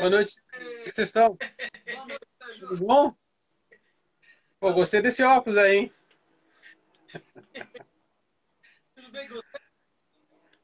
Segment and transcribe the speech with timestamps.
[0.00, 0.40] Boa noite.
[0.50, 1.36] Como vocês estão?
[1.36, 2.26] Boa noite,
[2.58, 3.14] Tudo bom?
[4.58, 5.92] Pô, gostei desse óculos aí, hein?
[8.94, 9.58] Tudo bem com você?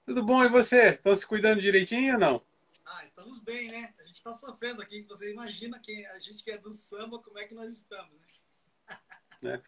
[0.06, 0.84] Tudo bom, e você?
[0.92, 2.46] Estão se cuidando direitinho ou não?
[2.86, 3.92] Ah, estamos bem, né?
[3.98, 5.02] A gente está sofrendo aqui.
[5.02, 8.26] Você imagina que a gente que é do samba, como é que nós estamos, né?
[9.44, 9.60] É.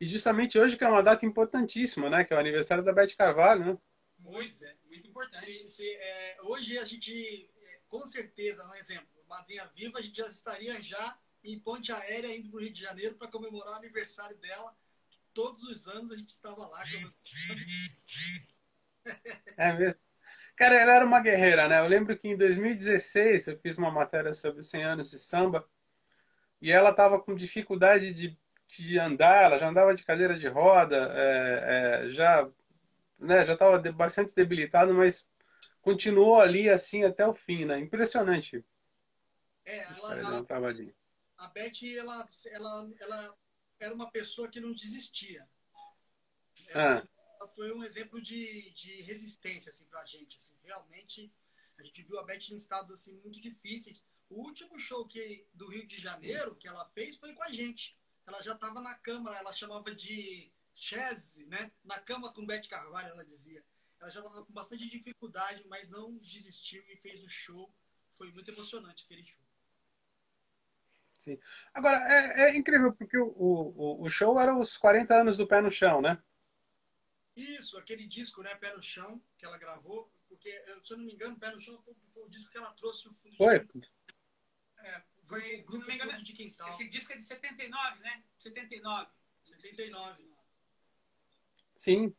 [0.00, 2.24] E justamente hoje que é uma data importantíssima, né?
[2.24, 3.78] Que é o aniversário da Beth Carvalho, né?
[4.22, 5.44] Pois é, muito importante.
[5.44, 7.49] Se, se, é, hoje a gente,
[7.90, 12.48] com certeza, um exemplo, Madrinha Viva, a gente já estaria já em ponte aérea indo
[12.48, 14.74] para o Rio de Janeiro para comemorar o aniversário dela.
[15.34, 16.80] Todos os anos a gente estava lá.
[19.56, 20.00] É mesmo.
[20.56, 21.80] Cara, ela era uma guerreira, né?
[21.80, 25.66] Eu lembro que em 2016 eu fiz uma matéria sobre os 100 anos de samba
[26.60, 31.10] e ela estava com dificuldade de, de andar, ela já andava de cadeira de roda,
[31.14, 32.46] é, é, já
[33.18, 35.28] né, já estava bastante debilitada, mas
[35.80, 37.78] continuou ali assim até o fim, né?
[37.78, 38.64] Impressionante.
[39.64, 40.46] É, ela, ela,
[41.40, 43.38] a Beth, ela, ela, ela
[43.78, 45.48] era uma pessoa que não desistia.
[46.68, 47.08] Ela,
[47.40, 47.48] ah.
[47.54, 50.36] foi um exemplo de, de resistência assim, para a gente.
[50.36, 51.32] Assim, realmente,
[51.78, 54.04] a gente viu a Beth em estados assim, muito difíceis.
[54.28, 57.98] O último show que, do Rio de Janeiro que ela fez foi com a gente.
[58.26, 61.72] Ela já estava na câmara, ela chamava de Chese, né?
[61.82, 63.64] Na cama com Beth Carvalho, ela dizia.
[64.00, 67.72] Ela já estava com bastante dificuldade, mas não desistiu e fez o show.
[68.10, 69.40] Foi muito emocionante aquele show.
[71.18, 71.38] Sim.
[71.74, 75.60] Agora, é, é incrível, porque o, o, o, show era os 40 anos do Pé
[75.60, 76.20] no Chão, né?
[77.36, 80.50] Isso, aquele disco, né, Pé no Chão, que ela gravou, porque,
[80.82, 83.06] se eu não me engano, Pé no Chão foi, foi o disco que ela trouxe
[83.06, 83.60] o fundo foi.
[83.60, 83.90] de
[84.78, 86.72] É, foi, o grupo engano, de quintal.
[86.72, 88.24] Esse disco é de 79, né?
[88.38, 89.10] 79.
[89.44, 90.30] 79.
[91.76, 92.14] Sim.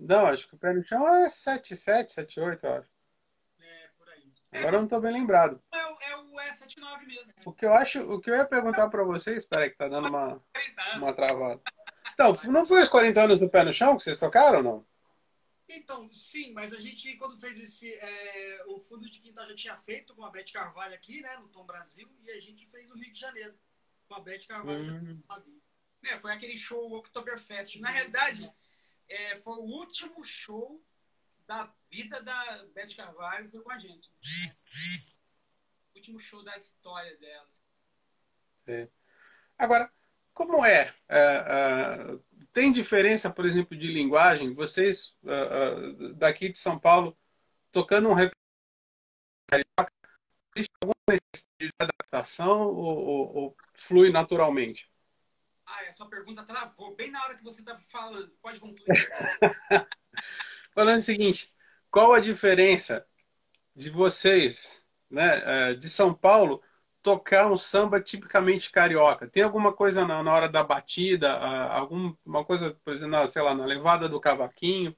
[0.00, 2.90] Não, acho que o Pé no Chão é 77, 78, eu acho.
[4.52, 5.62] Agora eu não estou bem lembrado.
[5.72, 5.78] É,
[6.10, 7.32] é o E79 mesmo.
[7.44, 10.08] O que eu acho, o que eu ia perguntar para vocês, espera que tá dando
[10.08, 10.42] uma,
[10.96, 11.60] uma travada.
[12.14, 14.86] Então, não foi os 40 anos do pé no chão que vocês tocaram ou não?
[15.68, 17.92] Então, sim, mas a gente, quando fez esse.
[17.92, 21.48] É, o fundo de quintal já tinha feito com a Beth Carvalho aqui, né, no
[21.48, 23.54] Tom Brasil, e a gente fez no Rio de Janeiro,
[24.08, 24.94] com a Beth Carvalho.
[24.94, 25.22] Hum.
[26.04, 27.78] É, foi aquele show Oktoberfest.
[27.78, 28.50] Na realidade,
[29.10, 30.82] é, foi o último show
[31.46, 34.08] da vida da Beth Carvalho foi com a gente.
[35.92, 37.48] O último show da história dela.
[38.64, 38.88] Sim.
[39.58, 39.92] Agora,
[40.32, 40.94] como é?
[41.08, 42.18] é, é
[42.52, 44.52] tem diferença, por exemplo, de linguagem?
[44.52, 47.16] Vocês é, daqui de São Paulo
[47.70, 48.14] tocando um
[49.50, 49.92] carioca,
[50.56, 54.89] existe alguma necessidade de adaptação ou, ou, ou, flui naturalmente?
[55.72, 58.28] Ah, essa pergunta travou bem na hora que você estava falando.
[58.42, 58.86] Pode concluir.
[60.74, 61.54] falando o seguinte:
[61.90, 63.06] qual a diferença
[63.74, 66.60] de vocês, né, é, de São Paulo,
[67.02, 69.28] tocar um samba tipicamente carioca?
[69.28, 73.54] Tem alguma coisa na, na hora da batida, alguma coisa, por exemplo, na, sei lá,
[73.54, 74.96] na levada do cavaquinho?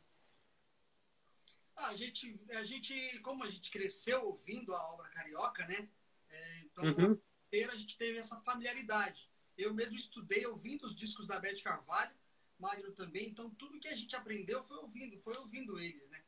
[1.77, 5.89] Ah, a gente, a gente, como a gente cresceu ouvindo a obra carioca, né?
[6.31, 7.21] É, então, uhum.
[7.53, 9.32] a gente teve essa familiaridade.
[9.57, 12.15] Eu mesmo estudei ouvindo os discos da Beth Carvalho,
[12.59, 16.23] Magno também, então tudo que a gente aprendeu foi ouvindo, foi ouvindo eles, né?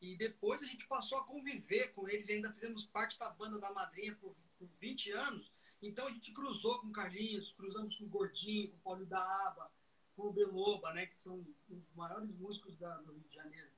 [0.00, 3.72] E depois a gente passou a conviver com eles, ainda fizemos parte da banda da
[3.72, 5.50] madrinha por, por 20 anos.
[5.82, 9.20] Então a gente cruzou com o Carlinhos, cruzamos com o Gordinho, com o Paulo da
[9.46, 9.70] Aba,
[10.16, 13.70] com o Beloba, né, que são os maiores músicos da, do Rio de Janeiro.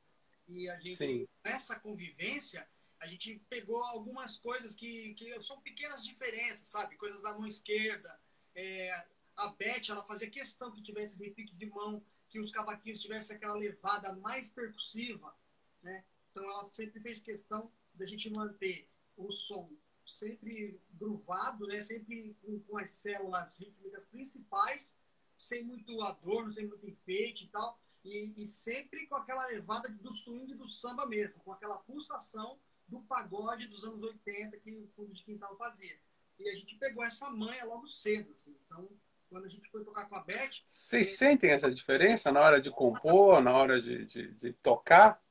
[0.49, 1.29] E a gente, Sim.
[1.45, 2.69] nessa convivência,
[2.99, 6.97] a gente pegou algumas coisas que, que são pequenas diferenças, sabe?
[6.97, 8.19] Coisas da mão esquerda,
[8.55, 9.07] é,
[9.37, 13.55] a Beth, ela fazia questão que tivesse repique de mão, que os cavaquinhos tivessem aquela
[13.55, 15.35] levada mais percussiva,
[15.83, 16.05] né?
[16.31, 19.71] Então ela sempre fez questão da gente manter o som
[20.07, 21.81] sempre gruvado, né?
[21.81, 24.95] Sempre com, com as células rítmicas principais,
[25.37, 30.13] sem muito adorno, sem muito enfeite e tal, e, e sempre com aquela levada do
[30.13, 32.59] swing do samba mesmo, com aquela pulsação
[32.89, 35.99] do pagode dos anos 80 que o fundo de quintal fazia.
[36.41, 38.57] E a gente pegou essa manha logo cedo, assim.
[38.65, 38.89] Então,
[39.29, 40.51] quando a gente foi tocar com a Beth.
[40.67, 45.23] Vocês sentem essa diferença na hora de compor, na hora de, de, de, tocar?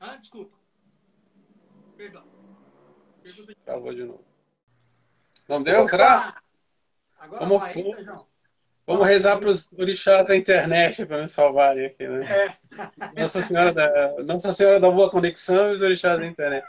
[0.00, 0.56] Ah, desculpa.
[1.96, 2.24] Perdão.
[3.22, 3.54] Pergunta.
[3.64, 4.24] Travou de novo.
[5.46, 5.88] Não deu?
[5.88, 6.42] Será?
[7.18, 7.94] Agora Vamos, vai, hein,
[8.86, 12.26] Vamos rezar para os orixás da internet para me salvarem aqui, né?
[12.26, 13.20] É.
[13.20, 16.66] Nossa, Senhora da, Nossa Senhora da Boa Conexão e os orixás da internet.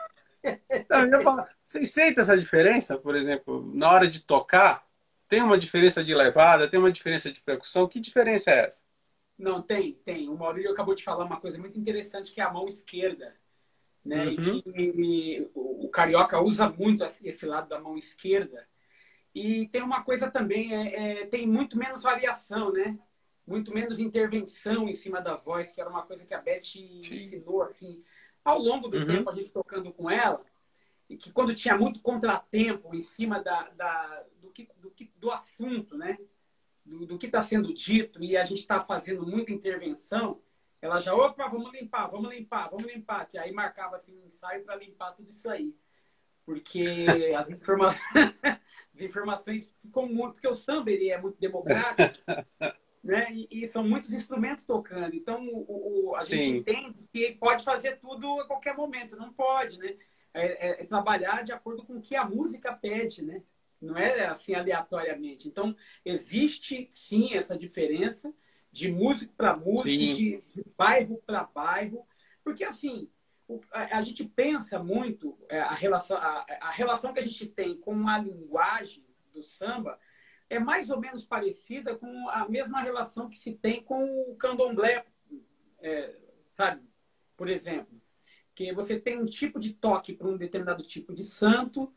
[1.10, 4.86] Não, vocês sentem essa diferença, por exemplo, na hora de tocar?
[5.28, 7.88] Tem uma diferença de levada, tem uma diferença de percussão.
[7.88, 8.84] Que diferença é essa?
[9.38, 10.30] Não, tem, tem.
[10.30, 13.36] O Maurício acabou de falar uma coisa muito interessante, que é a mão esquerda.
[14.04, 14.26] né?
[14.28, 14.32] Uhum.
[14.32, 18.68] E que o, o carioca usa muito esse lado da mão esquerda.
[19.34, 22.98] E tem uma coisa também, é, é, tem muito menos variação, né?
[23.46, 27.02] Muito menos intervenção em cima da voz, que era uma coisa que a Beth Sim.
[27.12, 28.02] ensinou, assim,
[28.46, 29.08] ao longo do uhum.
[29.08, 30.46] tempo, a gente tocando com ela,
[31.10, 35.32] e que quando tinha muito contratempo em cima da, da do, que, do, que, do
[35.32, 36.18] assunto, né?
[36.86, 40.40] Do, do que está sendo dito, e a gente está fazendo muita intervenção,
[40.80, 43.28] ela já, opa, vamos limpar, vamos limpar, vamos limpar.
[43.34, 45.76] E aí marcava assim, um ensaio para limpar tudo isso aí.
[46.46, 46.86] Porque
[47.36, 47.90] as, informa...
[48.94, 50.34] as informações ficam muito.
[50.34, 52.24] Porque o samba ele é muito democrático,
[53.06, 53.28] né?
[53.32, 55.16] E, e, são muitos instrumentos tocando.
[55.16, 56.56] Então o, o a gente Sim.
[56.58, 59.16] entende que pode fazer tudo a qualquer momento.
[59.16, 59.96] Não pode, né?
[60.34, 63.44] É, é, é trabalhar de acordo com o que a música pede, né?
[63.80, 65.48] Não é assim aleatoriamente.
[65.48, 68.34] Então, existe sim essa diferença
[68.72, 72.06] de músico para músico, de, de, bairro para bairro,
[72.44, 73.08] porque assim
[73.48, 77.46] o, a, a, gente pensa muito é, a relação a, a, relação que a gente
[77.46, 79.98] tem com a linguagem do samba
[80.50, 85.06] é mais ou menos parecida com a mesma relação que se tem com o candomblé,
[85.80, 86.16] é,
[86.50, 86.84] sabe?
[87.36, 88.00] Por exemplo,
[88.54, 91.94] que você tem um tipo de toque para um determinado tipo de santo,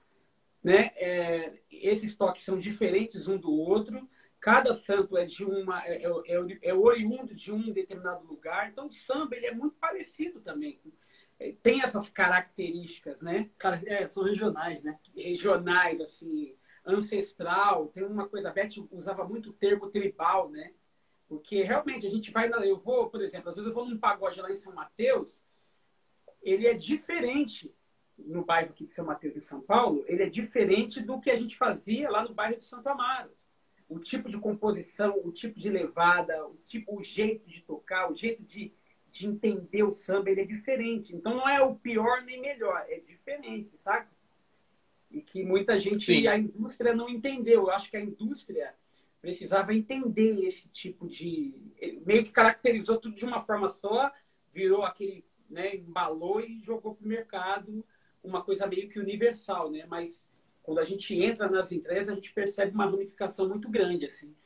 [0.62, 0.90] né?
[0.96, 4.08] É, esses toques são diferentes um do outro
[4.40, 8.68] Cada santo é de uma é, é, é, é oriundo de um determinado lugar.
[8.70, 10.80] Então, o samba ele é muito parecido também.
[11.40, 13.50] É, tem essas características, né?
[13.58, 14.98] Cara, é, são regionais, né?
[15.16, 16.54] Regionais, assim,
[16.84, 17.88] ancestral.
[17.88, 20.72] Tem uma coisa, a Beth usava muito o termo tribal, né?
[21.28, 24.40] Porque realmente a gente vai, eu vou, por exemplo, às vezes eu vou num pagode
[24.40, 25.44] lá em São Mateus,
[26.40, 27.74] ele é diferente
[28.16, 31.36] no bairro aqui de São Mateus, em São Paulo, ele é diferente do que a
[31.36, 33.30] gente fazia lá no bairro de Santo Amaro
[33.88, 38.14] o tipo de composição, o tipo de levada, o tipo, o jeito de tocar, o
[38.14, 38.72] jeito de,
[39.10, 41.16] de entender o samba, ele é diferente.
[41.16, 44.06] Então não é o pior nem melhor, é diferente, sabe?
[45.10, 46.26] E que muita gente, Sim.
[46.26, 47.62] a indústria não entendeu.
[47.62, 48.74] Eu acho que a indústria
[49.20, 51.72] precisava entender esse tipo de.
[52.04, 54.12] meio que caracterizou tudo de uma forma só,
[54.52, 55.24] virou aquele.
[55.48, 57.82] Né, embalou e jogou para o mercado
[58.22, 59.86] uma coisa meio que universal, né?
[59.88, 60.28] Mas
[60.62, 64.36] quando a gente entra nas empresas, a gente percebe uma ramificação muito grande, assim.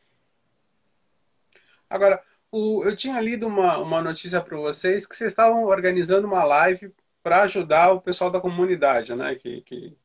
[1.91, 2.23] Agora,
[2.53, 6.95] o, eu tinha lido uma, uma notícia para vocês que vocês estavam organizando uma live
[7.23, 9.35] para ajudar o pessoal da comunidade, né?
[9.35, 9.97] Que, que,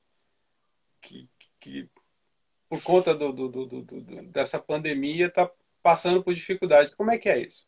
[1.01, 1.29] que,
[1.59, 1.89] que
[2.69, 4.01] por conta do, do, do, do
[4.31, 5.49] dessa pandemia está
[5.81, 6.93] passando por dificuldades.
[6.93, 7.65] Como é que é isso?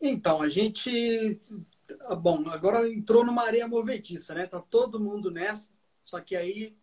[0.00, 1.40] Então, a gente.
[2.20, 4.46] Bom, agora entrou numa areia movediça, né?
[4.46, 5.70] Tá todo mundo nessa.
[6.02, 6.76] Só que aí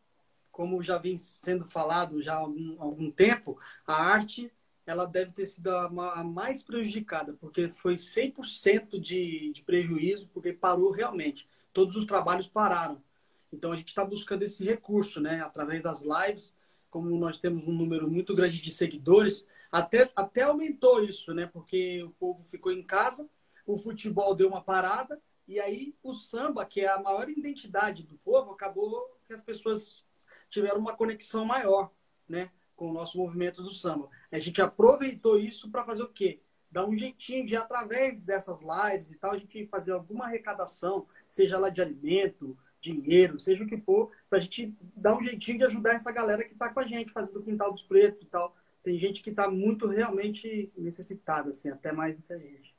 [0.60, 3.58] como já vem sendo falado já há algum, algum tempo,
[3.88, 4.52] a arte
[4.86, 10.52] ela deve ter sido a, a mais prejudicada, porque foi 100% de, de prejuízo, porque
[10.52, 11.48] parou realmente.
[11.72, 13.02] Todos os trabalhos pararam.
[13.52, 15.42] Então a gente está buscando esse recurso, né?
[15.42, 16.54] Através das lives,
[16.90, 21.46] como nós temos um número muito grande de seguidores, até, até aumentou isso, né?
[21.46, 23.30] Porque o povo ficou em casa,
[23.66, 28.16] o futebol deu uma parada, e aí o samba, que é a maior identidade do
[28.18, 30.06] povo, acabou que as pessoas
[30.50, 31.92] tiveram uma conexão maior,
[32.28, 34.10] né, com o nosso movimento do samba.
[34.32, 36.42] A gente aproveitou isso para fazer o quê?
[36.72, 41.58] Dar um jeitinho de, através dessas lives e tal, a gente fazer alguma arrecadação, seja
[41.58, 45.66] lá de alimento, dinheiro, seja o que for, para a gente dar um jeitinho de
[45.66, 48.56] ajudar essa galera que está com a gente, fazendo o Quintal dos Pretos e tal.
[48.84, 52.74] Tem gente que está muito realmente necessitada, assim, até mais do que a gente.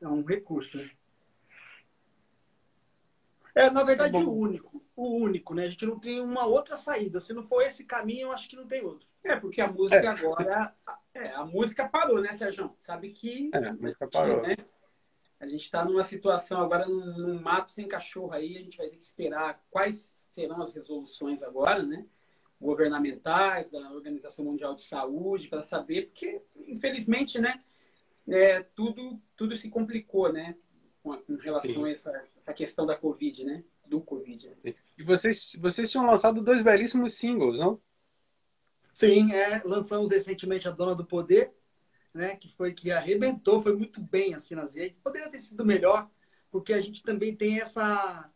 [0.00, 0.90] É um recurso, né?
[3.54, 4.84] É, na verdade, o único.
[4.94, 5.64] O único, né?
[5.64, 7.20] A gente não tem uma outra saída.
[7.20, 9.08] Se não for esse caminho, eu acho que não tem outro.
[9.24, 10.06] É, porque a música é.
[10.06, 10.74] agora.
[11.14, 12.70] É, a música parou, né, Sérgio?
[12.76, 13.50] Sabe que.
[13.54, 14.42] É, a música parou.
[14.42, 14.56] Né?
[15.38, 18.88] A gente está numa situação agora num, num, mato sem cachorro aí, a gente vai
[18.88, 22.06] ter que esperar quais serão as resoluções agora, né?
[22.60, 27.62] Governamentais, da Organização Mundial de Saúde, para saber, porque, infelizmente, né?
[28.28, 30.56] É, tudo, tudo se complicou, né?
[31.06, 31.84] com, com relação Sim.
[31.84, 33.62] a essa, essa questão da Covid, né?
[33.86, 34.48] Do Covid.
[34.64, 34.74] Né?
[34.98, 37.80] E vocês, vocês tinham lançado dois belíssimos singles, não?
[38.90, 41.54] Sim, é, lançamos recentemente a Dona do Poder,
[42.16, 44.98] né, que foi que arrebentou, foi muito bem assim nas redes.
[44.98, 46.10] Poderia ter sido melhor,
[46.50, 48.30] porque a gente também tem essa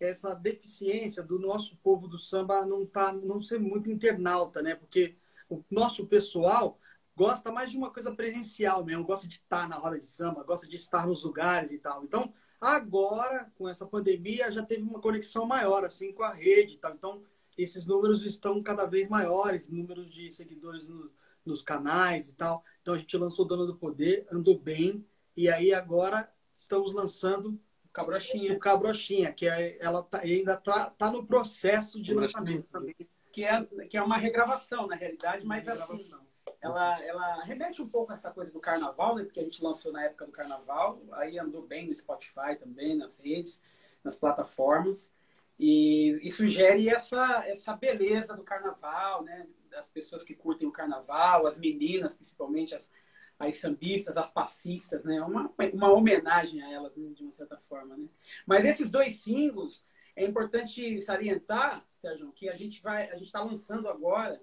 [0.00, 4.74] essa deficiência do nosso povo do samba não tá não ser muito internauta, né?
[4.74, 5.16] Porque
[5.48, 6.78] o nosso pessoal
[7.16, 10.66] gosta mais de uma coisa presencial mesmo, gosta de estar na roda de samba, gosta
[10.66, 12.02] de estar nos lugares e tal.
[12.04, 16.94] Então, agora, com essa pandemia, já teve uma conexão maior, assim, com a rede tal.
[16.94, 17.22] Então,
[17.56, 21.12] esses números estão cada vez maiores, números de seguidores no,
[21.44, 22.64] nos canais e tal.
[22.80, 25.06] Então, a gente lançou Dona do Poder, andou bem,
[25.36, 27.60] e aí agora estamos lançando
[27.92, 28.54] Cabrochinha.
[28.54, 32.94] O Cabrochinha, que é, ela tá, ainda tá, tá no processo de lançamento também.
[33.30, 36.12] Que é, que é uma regravação, na realidade, mas assim,
[36.60, 39.24] ela, ela remete um pouco a essa coisa do carnaval, né?
[39.24, 43.18] Porque a gente lançou na época do carnaval, aí andou bem no Spotify também, nas
[43.18, 43.60] redes,
[44.02, 45.10] nas plataformas.
[45.58, 49.46] E, e sugere essa, essa beleza do carnaval, né?
[49.72, 52.92] Das pessoas que curtem o carnaval, as meninas, principalmente as,
[53.38, 55.20] as sambistas, as passistas, né?
[55.22, 57.10] Uma, uma homenagem a elas, né?
[57.14, 58.06] de uma certa forma, né?
[58.46, 63.42] Mas esses dois singles, é importante salientar, Sérgio, que a gente vai, a gente está
[63.42, 64.40] lançando agora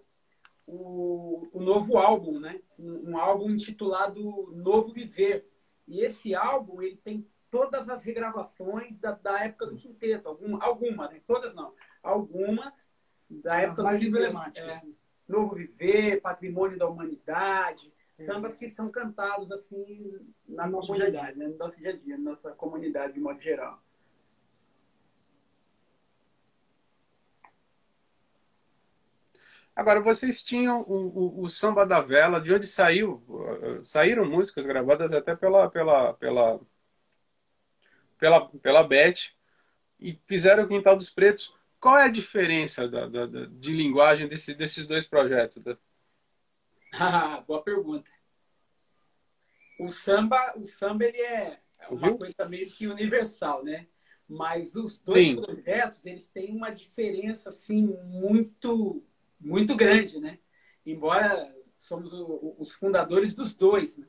[0.65, 2.59] o, o, novo álbum, né?
[2.77, 5.47] Um, um, álbum intitulado Novo Viver.
[5.87, 11.11] E esse álbum ele tem todas as regravações da, da época do quinteto, alguma, algumas,
[11.11, 11.21] né?
[11.25, 12.91] todas não, algumas
[13.29, 14.83] da As época mais do emblemáticas.
[14.83, 14.87] É,
[15.29, 21.47] Novo Viver, Patrimônio da Humanidade, sambas que são cantados assim na No nosso comunidade, né?
[21.47, 23.81] no nosso dia a dia, na nossa comunidade de modo geral.
[29.75, 33.23] Agora, vocês tinham o, o, o Samba da Vela, de onde saiu,
[33.85, 36.59] saíram músicas gravadas até pela, pela, pela,
[38.17, 39.31] pela, pela Beth,
[39.97, 41.57] e fizeram o Quintal dos Pretos.
[41.79, 45.61] Qual é a diferença da, da, da- de linguagem desse, desses dois projetos?
[45.63, 45.77] Da-
[46.93, 48.09] Ah, Boa pergunta.
[49.79, 51.59] O samba, o samba ele é
[51.95, 52.13] uma Ouviu?
[52.13, 53.87] coisa meio que universal, né?
[54.27, 55.33] Mas os dois Sim.
[55.33, 59.03] projetos, eles têm uma diferença assim muito
[59.39, 60.37] muito grande, né?
[60.85, 64.05] Embora somos o- os fundadores dos dois, né?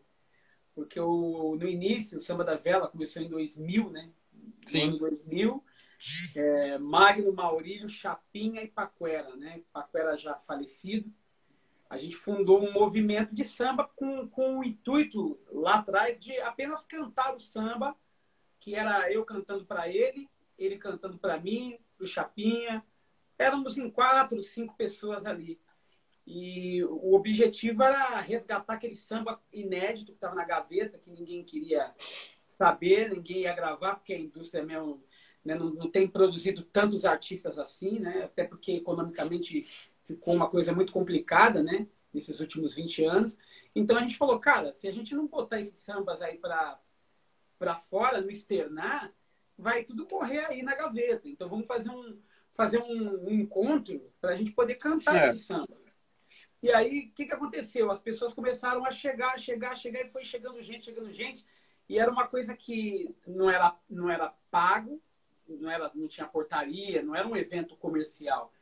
[0.74, 4.10] Porque o, no início, o Samba da Vela começou em 2000, né?
[4.68, 4.84] No Sim.
[4.84, 5.64] ano 2000,
[6.36, 9.62] é, Magno, Maurílio, Chapinha e Paquera, né?
[9.72, 11.12] Paquera já falecido.
[11.88, 16.84] A gente fundou um movimento de samba com, com o intuito lá atrás de apenas
[16.84, 17.96] cantar o samba,
[18.60, 22.84] que era eu cantando para ele, ele cantando para mim, o Chapinha.
[23.36, 25.60] Éramos em quatro, cinco pessoas ali.
[26.26, 31.92] E o objetivo era resgatar aquele samba inédito que estava na gaveta, que ninguém queria
[32.46, 35.02] saber, ninguém ia gravar, porque a indústria mesmo
[35.44, 38.24] né, não, não tem produzido tantos artistas assim, né?
[38.24, 39.66] Até porque economicamente
[40.02, 41.86] ficou uma coisa muito complicada, né?
[42.12, 43.38] Nesses últimos 20 anos.
[43.74, 48.20] Então a gente falou, cara, se a gente não botar esses sambas aí para fora,
[48.20, 49.12] no externar,
[49.56, 51.28] vai tudo correr aí na gaveta.
[51.28, 52.18] Então vamos fazer um
[52.52, 55.30] fazer um, um encontro para a gente poder cantar É.
[55.30, 55.78] esses sambas.
[56.62, 57.90] E aí, o que, que aconteceu?
[57.90, 61.46] As pessoas começaram a chegar, chegar, chegar, e foi chegando gente, chegando gente.
[61.88, 65.00] E era uma coisa que não era, não era pago,
[65.58, 68.52] não, era, não tinha portaria, não era um evento comercial.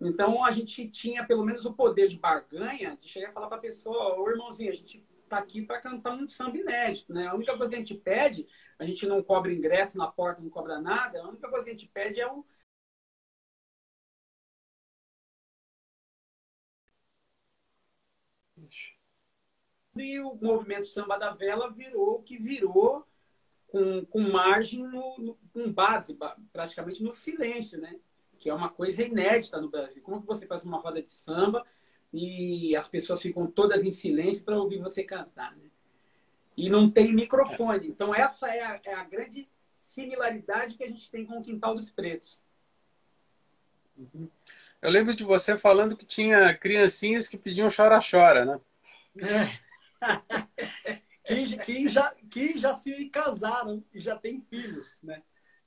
[0.00, 3.58] Então, a gente tinha pelo menos o poder de barganha de chegar e falar para
[3.58, 7.12] a pessoa: Ô irmãozinho, a gente tá aqui para cantar um samba inédito.
[7.12, 7.26] Né?
[7.26, 10.50] A única coisa que a gente pede, a gente não cobra ingresso na porta, não
[10.50, 12.44] cobra nada, a única coisa que a gente pede é o,
[19.96, 23.06] E o movimento Samba da Vela virou o que virou
[23.70, 27.96] com, com margem, no, no- com base ba- praticamente no silêncio, né?
[28.38, 30.02] Que é uma coisa inédita no Brasil.
[30.02, 31.64] Como que você faz uma roda de samba
[32.12, 35.70] e as pessoas ficam todas em silêncio para ouvir você cantar, né?
[36.56, 37.88] E não tem microfone.
[37.88, 39.48] Então essa é a, é a grande
[39.78, 42.42] similaridade que a gente tem com o Quintal dos Pretos.
[44.82, 48.60] Eu lembro de você falando que tinha criancinhas que pediam chora-chora, né?
[51.64, 52.14] que, já,
[52.56, 55.22] já se casaram e já têm filhos, né?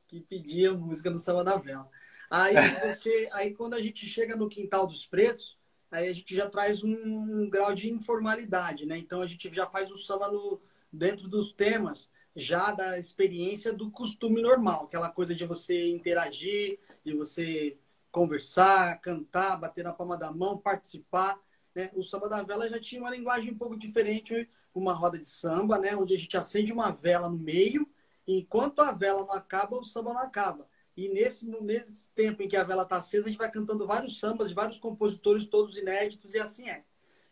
[0.07, 1.89] Que pediam música no Samba da Vela.
[2.29, 5.57] Aí você, aí quando a gente chega no Quintal dos Pretos,
[5.91, 8.97] aí a gente já traz um, grau de informalidade, né?
[8.97, 10.59] Então a gente já faz o samba no,
[10.91, 17.13] dentro dos temas, já da experiência do costume normal, aquela coisa de você interagir, de
[17.13, 17.77] você
[18.11, 21.39] conversar, cantar, bater na palma da mão, participar.
[21.75, 21.91] Né?
[21.93, 25.77] O samba da vela já tinha uma linguagem um pouco diferente, uma roda de samba,
[25.77, 25.95] né?
[25.95, 27.87] onde a gente acende uma vela no meio,
[28.27, 30.67] e enquanto a vela não acaba, o samba não acaba.
[30.95, 34.19] E nesse, nesse tempo em que a vela está acesa, a gente vai cantando vários
[34.19, 36.83] sambas de vários compositores, todos inéditos, e assim é.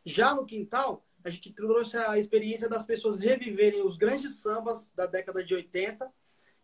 [0.04, 5.06] Já no quintal, a gente trouxe a experiência das pessoas reviverem os grandes sambas da
[5.06, 6.12] década de 80,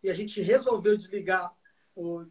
[0.02, 1.54] e a gente resolveu desligar,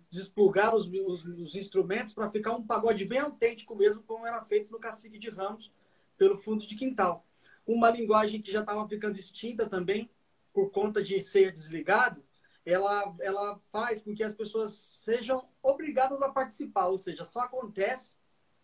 [0.09, 4.71] desplugar os, os- os instrumentos para ficar um pagode bem autêntico mesmo, como era feito
[4.71, 5.71] no Cacique de Ramos,
[6.17, 7.25] pelo fundo de quintal.
[7.65, 10.09] Uma linguagem que já estava ficando extinta também,
[10.53, 12.23] por conta de ser desligado,
[12.65, 18.13] ela, ela faz com que as pessoas sejam obrigadas a participar, ou seja, só acontece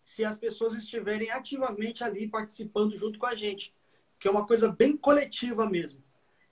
[0.02, 3.74] se as pessoas estiverem ativamente ali participando junto com a gente,
[4.18, 6.02] que é uma coisa bem coletiva mesmo.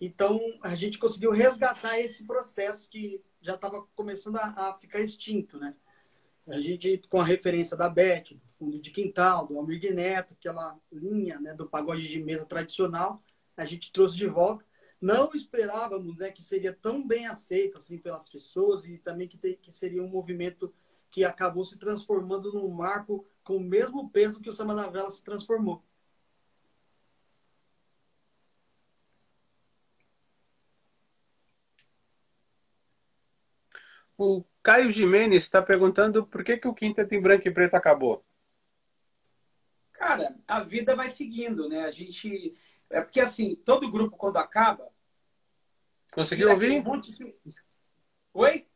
[0.01, 5.59] Então, a gente conseguiu resgatar esse processo que já estava começando a, a, ficar extinto,
[5.59, 5.75] né?
[6.49, 10.79] A gente, com a referência da Beth, do Fundo de Quintal, do Almir Neto, aquela
[10.91, 13.23] linha né, do pagode de mesa tradicional,
[13.57, 14.65] a gente trouxe de volta.
[15.01, 19.55] Não esperávamos né, que seria tão bem aceito assim pelas pessoas e também que, te,
[19.55, 20.73] que seria um movimento
[21.11, 25.11] que acabou se transformando num marco com o mesmo peso que o Samba na Vela
[25.11, 25.85] se transformou.
[34.17, 38.25] O Caio Jimenez está perguntando por que, que o Quinteto em Branco e Preto acabou.
[39.93, 41.85] Cara, a vida vai seguindo, né?
[41.85, 42.55] A gente.
[42.91, 44.91] É porque assim, todo grupo quando acaba.
[46.13, 46.81] Conseguiu ouvir?
[46.81, 47.35] Um monte de...
[48.35, 48.69] Oi?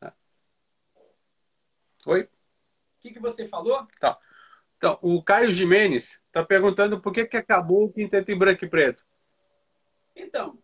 [0.00, 0.12] Ah.
[2.06, 2.22] Oi?
[2.24, 2.28] O
[3.00, 3.86] que, que você falou?
[3.98, 4.18] Tá.
[4.76, 8.68] Então, o Caio Jimenez está perguntando por que, que acabou o Quinteto em Branco e
[8.68, 9.02] Preto.
[10.14, 10.58] Então,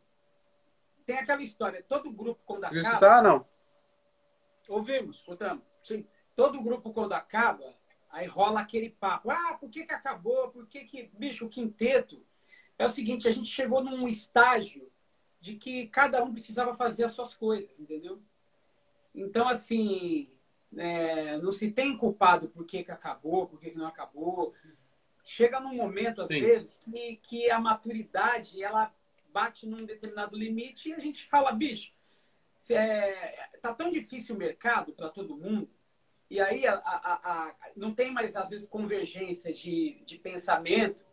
[1.10, 2.78] tem aquela história, todo grupo quando acaba.
[2.78, 3.44] Escutar, não?
[4.68, 5.64] Ouvimos, escutamos.
[5.82, 6.06] Sim.
[6.36, 7.74] Todo grupo quando acaba,
[8.08, 9.28] aí rola aquele papo.
[9.28, 10.50] Ah, por que, que acabou?
[10.50, 11.10] Por que, que.
[11.18, 12.24] Bicho, o quinteto.
[12.78, 14.88] É o seguinte, a gente chegou num estágio
[15.40, 18.22] de que cada um precisava fazer as suas coisas, entendeu?
[19.12, 20.30] Então, assim,
[20.76, 24.54] é, não se tem culpado por que, que acabou, por que, que não acabou.
[25.24, 26.40] Chega num momento, às Sim.
[26.40, 28.94] vezes, que, que a maturidade, ela
[29.32, 31.92] bate num determinado limite e a gente fala, bicho,
[32.68, 35.68] é, tá tão difícil o mercado para todo mundo,
[36.30, 41.04] e aí a, a, a, não tem mais, às vezes, convergência de, de pensamento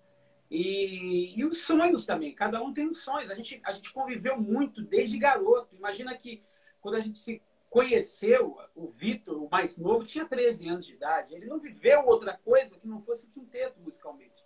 [0.49, 2.35] e, e os sonhos também.
[2.35, 3.31] Cada um tem os sonhos.
[3.31, 5.75] A gente, a gente conviveu muito desde garoto.
[5.75, 6.43] Imagina que
[6.79, 11.33] quando a gente se conheceu, o Vitor, o mais novo, tinha 13 anos de idade.
[11.33, 14.45] Ele não viveu outra coisa que não fosse o quinteto musicalmente.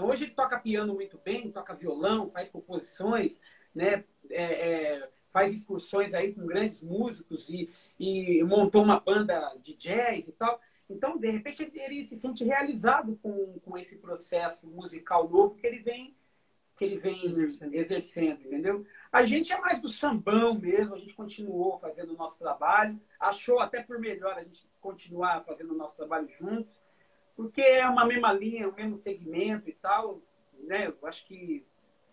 [0.00, 3.38] Então hoje ele toca piano muito bem, toca violão, faz composições,
[3.74, 4.02] né?
[4.30, 4.44] É,
[4.94, 10.32] é, faz excursões aí com grandes músicos e, e montou uma banda de jazz e
[10.32, 10.58] tal.
[10.88, 15.66] Então, de repente, ele, ele se sente realizado com, com esse processo musical novo que
[15.66, 16.16] ele vem
[16.74, 17.74] que ele vem exercendo.
[17.74, 18.86] exercendo, entendeu?
[19.12, 23.60] A gente é mais do sambão mesmo, a gente continuou fazendo o nosso trabalho, achou
[23.60, 26.80] até por melhor a gente continuar fazendo o nosso trabalho juntos
[27.40, 30.20] porque é uma mesma linha, o mesmo segmento e tal,
[30.58, 30.88] né?
[30.88, 31.66] Eu acho que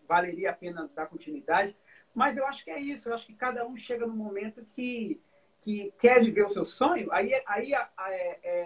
[0.08, 1.76] valeria a pena dar continuidade.
[2.16, 5.22] Mas eu acho que é isso, eu acho que cada um chega no momento que,
[5.60, 8.64] que quer viver o seu sonho, aí, aí é, é...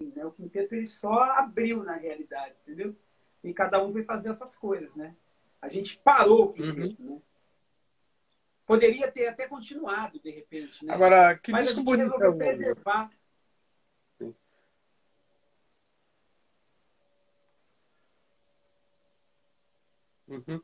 [0.00, 0.24] Né?
[0.24, 2.96] O quinteto ele só abriu na realidade, entendeu?
[3.44, 5.14] E cada um foi fazer as suas coisas, né?
[5.62, 7.14] A gente parou o quinteto, uhum.
[7.14, 7.22] né?
[8.68, 10.84] Poderia ter até continuado, de repente.
[10.84, 10.92] Né?
[10.92, 13.10] Agora, que Mas disco bonito é preservar.
[20.28, 20.60] Uhum.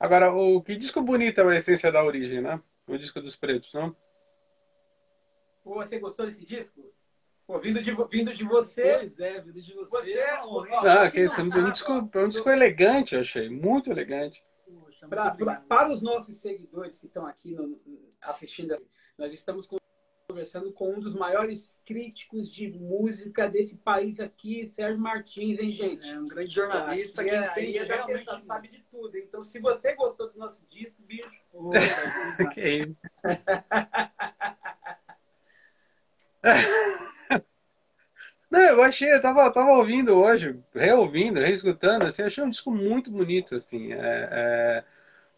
[0.00, 2.58] Agora, o que disco bonito é a essência da origem, né?
[2.86, 3.94] O disco dos pretos, não?
[5.62, 6.90] Pô, você gostou desse disco?
[7.46, 8.96] Pô, vindo de, vindo de você.
[8.96, 9.90] Pois é, vindo de você.
[9.90, 10.30] você é
[10.88, 13.50] ah, que isso, é um, disco, é um disco elegante, eu achei.
[13.50, 14.42] Muito elegante.
[15.08, 17.80] Pra, pra, para os nossos seguidores que estão aqui no,
[18.20, 18.74] assistindo,
[19.18, 19.68] nós estamos
[20.28, 26.08] conversando com um dos maiores críticos de música desse país aqui, Sérgio Martins, hein, gente?
[26.08, 28.46] É um grande jornalista que é, entende é realmente.
[28.46, 29.18] sabe de tudo.
[29.18, 31.30] Então, se você gostou do nosso disco, bicho...
[32.54, 32.96] que isso.
[38.50, 43.10] Não, eu achei, eu tava, tava ouvindo hoje, reouvindo, reescutando, assim, achei um disco muito
[43.10, 43.94] bonito, assim.
[43.94, 44.84] É, é,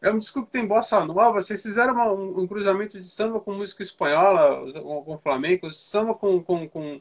[0.05, 1.41] é um disco que tem bossa nova.
[1.41, 6.15] Vocês fizeram uma, um, um, cruzamento de samba com música espanhola, com, com flamenco, samba
[6.15, 7.01] com, com, com,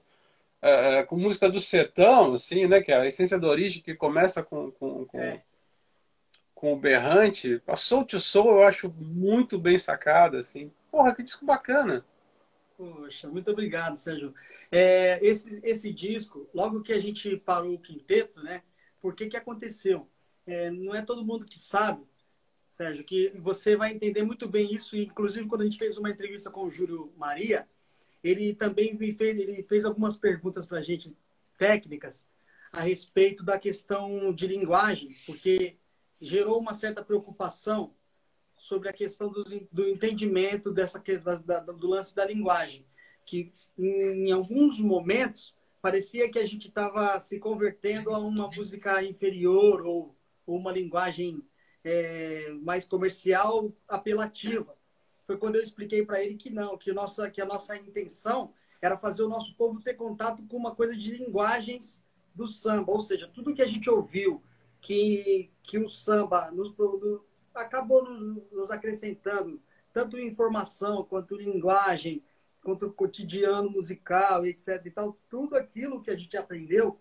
[0.61, 2.81] é, é, com, música do sertão, assim, né?
[2.81, 5.43] Que é a essência da origem, que começa com, com, com, é.
[6.55, 7.61] com o berrante.
[7.67, 10.71] A Soul to Soul eu acho muito bem sacada, assim.
[10.89, 12.05] Porra, que disco bacana.
[12.77, 14.33] Poxa, muito obrigado, Sérgio.
[14.71, 18.63] É, esse, esse disco, logo que a gente parou o quinteto, né?
[19.01, 20.07] Por que que aconteceu?
[20.47, 22.01] É, não é todo mundo que sabe,
[22.75, 24.95] Sérgio, que você vai entender muito bem isso.
[24.95, 27.67] Inclusive, quando a gente fez uma entrevista com o Júlio Maria,
[28.23, 31.15] ele também fez, ele fez algumas perguntas para a gente
[31.57, 32.25] técnicas
[32.71, 35.77] a respeito da questão de linguagem, porque
[36.19, 37.93] gerou uma certa preocupação
[38.55, 42.85] sobre a questão do, do entendimento dessa questão da, da, do lance da linguagem,
[43.25, 49.03] que em, em alguns momentos parecia que a gente estava se convertendo a uma música
[49.03, 51.43] inferior ou, ou uma linguagem
[51.83, 54.75] é, mais comercial apelativa.
[55.25, 58.97] foi quando eu expliquei para ele que não, que, nossa, que a nossa intenção era
[58.97, 62.01] fazer o nosso povo ter contato com uma coisa de linguagens
[62.35, 64.43] do samba, ou seja, tudo que a gente ouviu
[64.81, 66.73] que, que o samba nos,
[67.53, 69.61] acabou nos, nos acrescentando,
[69.93, 72.23] tanto informação quanto linguagem,
[72.61, 74.81] quanto cotidiano musical, etc.
[74.85, 76.99] E tal, tudo aquilo que a gente aprendeu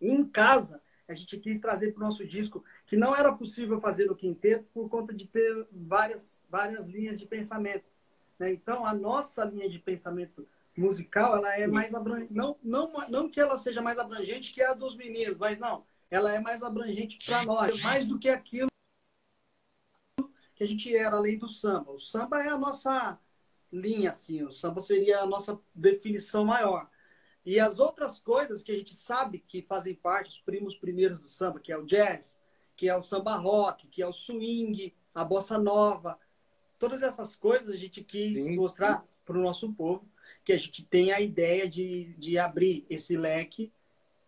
[0.00, 4.06] em casa, a gente quis trazer para o nosso disco, que não era possível fazer
[4.06, 7.84] no quinteto por conta de ter várias, várias linhas de pensamento.
[8.38, 8.52] Né?
[8.52, 12.32] Então, a nossa linha de pensamento musical, ela é mais abrangente.
[12.32, 15.84] Não, não, não que ela seja mais abrangente que a dos meninos, mas não.
[16.10, 18.68] Ela é mais abrangente para nós, mais do que aquilo
[20.54, 21.92] que a gente era além do samba.
[21.92, 23.18] O samba é a nossa
[23.72, 24.42] linha, assim.
[24.42, 26.88] O samba seria a nossa definição maior.
[27.46, 31.28] E as outras coisas que a gente sabe que fazem parte, os primos primeiros do
[31.28, 32.36] samba, que é o jazz,
[32.74, 36.18] que é o samba rock, que é o swing, a bossa nova,
[36.76, 38.56] todas essas coisas a gente quis Sim.
[38.56, 40.10] mostrar para o nosso povo
[40.44, 43.72] que a gente tem a ideia de, de abrir esse leque,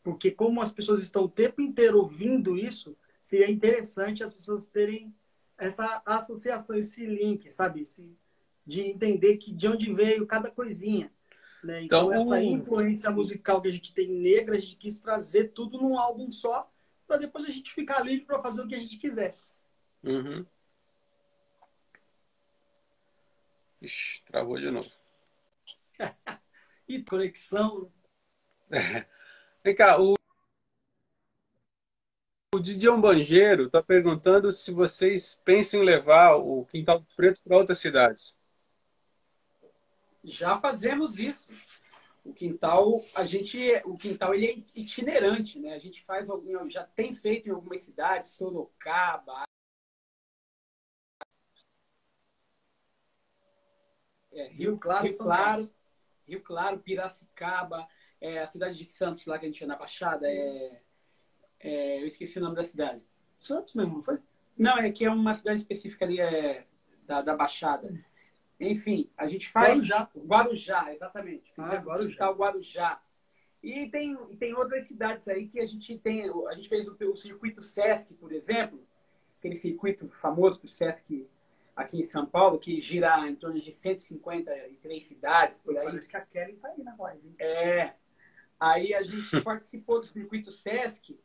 [0.03, 5.13] porque como as pessoas estão o tempo inteiro ouvindo isso, seria interessante as pessoas terem
[5.59, 7.81] essa associação, esse link, sabe?
[7.83, 8.17] Esse,
[8.65, 11.13] de entender que de onde veio cada coisinha.
[11.63, 11.83] Né?
[11.83, 15.79] Então, então, essa influência musical que a gente tem negra, a gente quis trazer tudo
[15.79, 16.71] num álbum só,
[17.07, 19.51] para depois a gente ficar livre para fazer o que a gente quisesse.
[20.05, 20.47] Uhum.
[23.81, 24.91] Ixi, travou de novo.
[26.89, 27.91] e conexão.
[29.65, 30.15] Vem cá, o,
[32.55, 37.79] o Didion Bangeiro está perguntando se vocês pensam em levar o Quintal Preto para outras
[37.79, 38.38] cidades
[40.29, 41.49] já fazemos isso.
[42.25, 45.73] O quintal, a gente, o quintal ele é itinerante, né?
[45.73, 49.45] A gente faz algum, já tem feito em algumas cidades, Sorocaba,
[54.33, 55.71] é, Rio, Rio, Claro, Rio Claro,
[56.27, 57.89] Rio Claro, Piracicaba,
[58.21, 60.83] é, a cidade de Santos lá que a gente ia na Baixada, é,
[61.61, 63.03] é, eu esqueci o nome da cidade.
[63.41, 64.19] Santos mesmo, não foi?
[64.57, 66.67] Não, é que é uma cidade específica ali é,
[67.07, 68.05] da, da Baixada.
[68.61, 69.69] Enfim, a gente faz.
[69.69, 70.11] Guarujá.
[70.17, 71.53] Guarujá, exatamente.
[71.57, 72.31] Ah, Guarujá.
[72.31, 73.01] O Guarujá.
[73.63, 76.29] E tem, tem outras cidades aí que a gente tem.
[76.49, 78.85] A gente fez o, o circuito Sesc, por exemplo,
[79.39, 81.29] aquele circuito famoso o Sesc
[81.75, 85.85] aqui em São Paulo, que gira em torno de 153 cidades por aí.
[85.85, 87.35] Parece que a Kelly tá aí na live.
[87.39, 87.95] É.
[88.59, 91.19] Aí a gente participou do circuito Sesc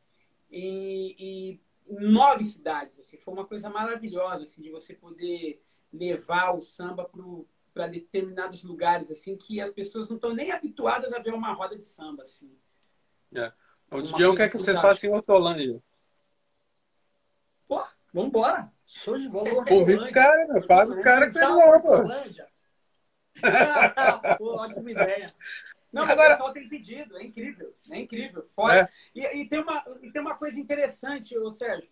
[0.51, 2.99] em, em nove cidades.
[2.99, 5.63] Assim, foi uma coisa maravilhosa assim, de você poder
[5.93, 7.09] levar o samba
[7.73, 11.75] para determinados lugares assim que as pessoas não estão nem habituadas a ver uma roda
[11.75, 12.57] de samba assim.
[13.33, 13.51] É.
[13.91, 15.81] O Didião quer que vocês façam em Hortolândia.
[17.67, 18.71] Pô, vambora.
[18.83, 19.65] Show de bola.
[19.65, 20.65] Convite o cara, meu.
[20.65, 22.03] Paga o cara que você não, pô.
[24.37, 25.33] pô, ótima ideia.
[25.91, 26.29] Não, Agora...
[26.29, 28.43] o pessoal tem pedido, é incrível, é incrível.
[28.43, 28.81] Fora.
[28.81, 28.89] É.
[29.13, 31.87] E, e, tem uma, e tem uma coisa interessante, ô Sérgio,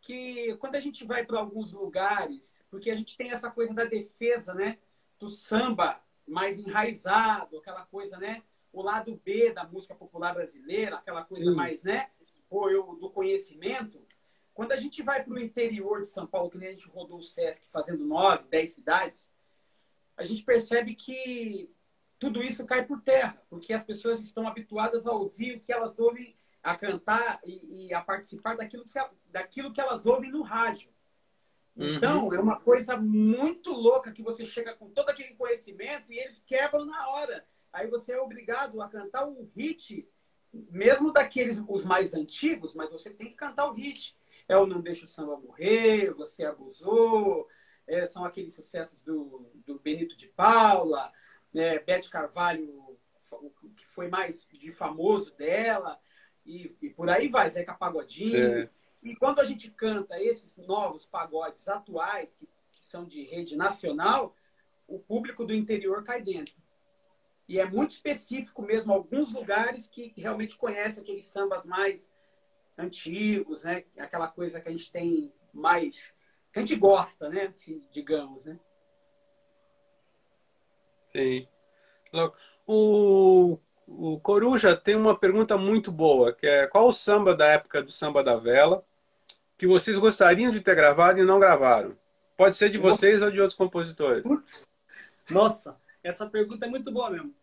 [0.00, 3.84] que quando a gente vai para alguns lugares, porque a gente tem essa coisa da
[3.84, 4.78] defesa, né?
[5.16, 8.42] Do samba mais enraizado, aquela coisa, né?
[8.72, 11.54] O lado B da música popular brasileira, aquela coisa Sim.
[11.54, 12.10] mais, né?
[12.50, 14.04] Ou eu, do conhecimento.
[14.52, 17.18] Quando a gente vai para o interior de São Paulo, que nem a gente rodou
[17.18, 19.30] o Sesc fazendo nove, dez cidades,
[20.16, 21.72] a gente percebe que
[22.18, 25.96] tudo isso cai por terra, porque as pessoas estão habituadas a ouvir o que elas
[26.00, 28.98] ouvem a cantar e, e a participar daquilo que,
[29.30, 30.92] daquilo que elas ouvem no rádio.
[31.76, 32.34] Então, uhum.
[32.34, 36.84] é uma coisa muito louca que você chega com todo aquele conhecimento e eles quebram
[36.84, 37.44] na hora.
[37.72, 40.08] Aí você é obrigado a cantar o hit,
[40.52, 44.16] mesmo daqueles os mais antigos, mas você tem que cantar o hit.
[44.48, 47.48] É o Não Deixa o Samba Morrer, Você Abusou,
[47.86, 51.12] é, são aqueles sucessos do, do Benito de Paula,
[51.52, 52.96] né, Bete Carvalho,
[53.76, 55.98] que foi mais de famoso dela.
[56.46, 58.58] E, e por aí vai, Zeca Pagodinho.
[58.62, 58.70] É.
[59.04, 64.34] E quando a gente canta esses novos pagodes atuais, que, que são de rede nacional,
[64.88, 66.54] o público do interior cai dentro.
[67.46, 72.10] E é muito específico mesmo, alguns lugares que realmente conhecem aqueles sambas mais
[72.78, 73.84] antigos, né?
[73.98, 76.14] Aquela coisa que a gente tem mais.
[76.50, 77.52] que a gente gosta, né?
[77.92, 78.58] Digamos, né?
[81.12, 81.46] Sim.
[82.66, 87.82] O o Coruja tem uma pergunta muito boa, que é qual o samba da época
[87.82, 88.84] do samba da vela
[89.56, 91.96] que vocês gostariam de ter gravado e não gravaram?
[92.36, 93.26] Pode ser de vocês Nossa.
[93.26, 94.22] ou de outros compositores.
[94.22, 94.66] Putz.
[95.30, 97.34] Nossa, essa pergunta é muito boa mesmo.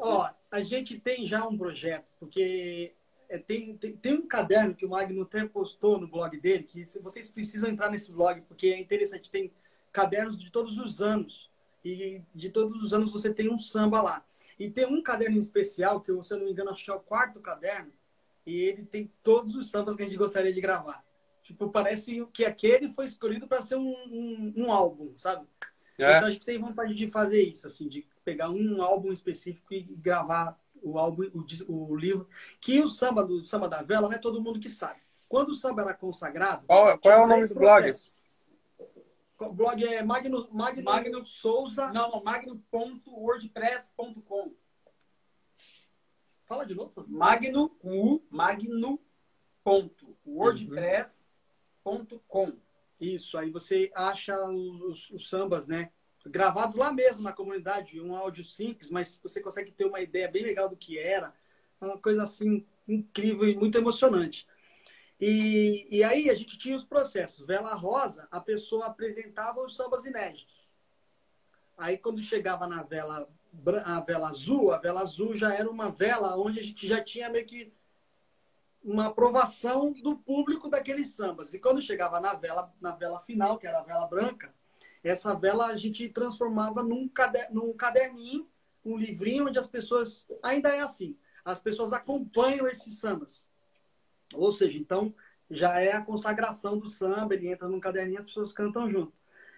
[0.00, 2.92] Ó, a gente tem já um projeto, porque
[3.28, 6.82] é, tem, tem, tem, um caderno que o Magno até postou no blog dele, que
[7.00, 9.30] vocês precisam entrar nesse blog, porque é interessante.
[9.30, 9.50] Tem
[9.92, 11.48] cadernos de todos os anos.
[11.84, 14.24] E de todos os anos você tem um samba lá.
[14.58, 16.94] E tem um caderno especial, que eu, se eu não me engano, acho que é
[16.94, 17.92] o quarto caderno,
[18.44, 21.04] e ele tem todos os sambas que a gente gostaria de gravar.
[21.48, 25.48] Tipo, parece que aquele foi escolhido para ser um, um, um, álbum, sabe?
[25.96, 26.18] É.
[26.18, 29.80] Então a gente tem vontade de fazer isso, assim, de pegar um álbum específico e
[29.80, 31.22] gravar o álbum,
[31.66, 32.28] o, o livro.
[32.60, 35.00] Que o samba do samba da vela não é todo mundo que sabe.
[35.26, 36.66] Quando o samba era consagrado.
[36.66, 37.94] Qual, qual é o nome do blog?
[39.38, 41.90] O blog é Magno, Magno, Magno Souza.
[41.94, 44.52] Não, não, magno.wordpress.com.
[46.44, 46.92] Fala de novo.
[47.08, 48.20] Magno, U,
[53.00, 55.90] Isso, aí você acha os, os, sambas, né?
[56.26, 60.42] Gravados lá mesmo na comunidade, um áudio simples, mas você consegue ter uma ideia bem
[60.42, 61.32] legal do que era.
[61.80, 64.46] Uma coisa assim incrível e muito emocionante.
[65.20, 67.46] E, e aí a gente tinha os processos.
[67.46, 70.68] Vela rosa, a pessoa apresentava os sambas inéditos.
[71.76, 73.28] Aí quando chegava na vela,
[73.84, 77.28] a vela azul, a vela azul já era uma vela onde a gente já tinha
[77.28, 77.72] meio que
[78.82, 81.52] uma aprovação do público daqueles sambas.
[81.52, 84.54] E quando chegava na vela, na vela final, que era a vela branca,
[85.02, 88.48] essa vela a gente transformava num, cader, num caderninho,
[88.84, 90.26] um livrinho onde as pessoas.
[90.42, 91.16] Ainda é assim.
[91.44, 93.48] As pessoas acompanham esses sambas.
[94.34, 95.14] Ou seja, então
[95.50, 99.12] já é a consagração do samba, ele entra num caderninho, as pessoas cantam junto.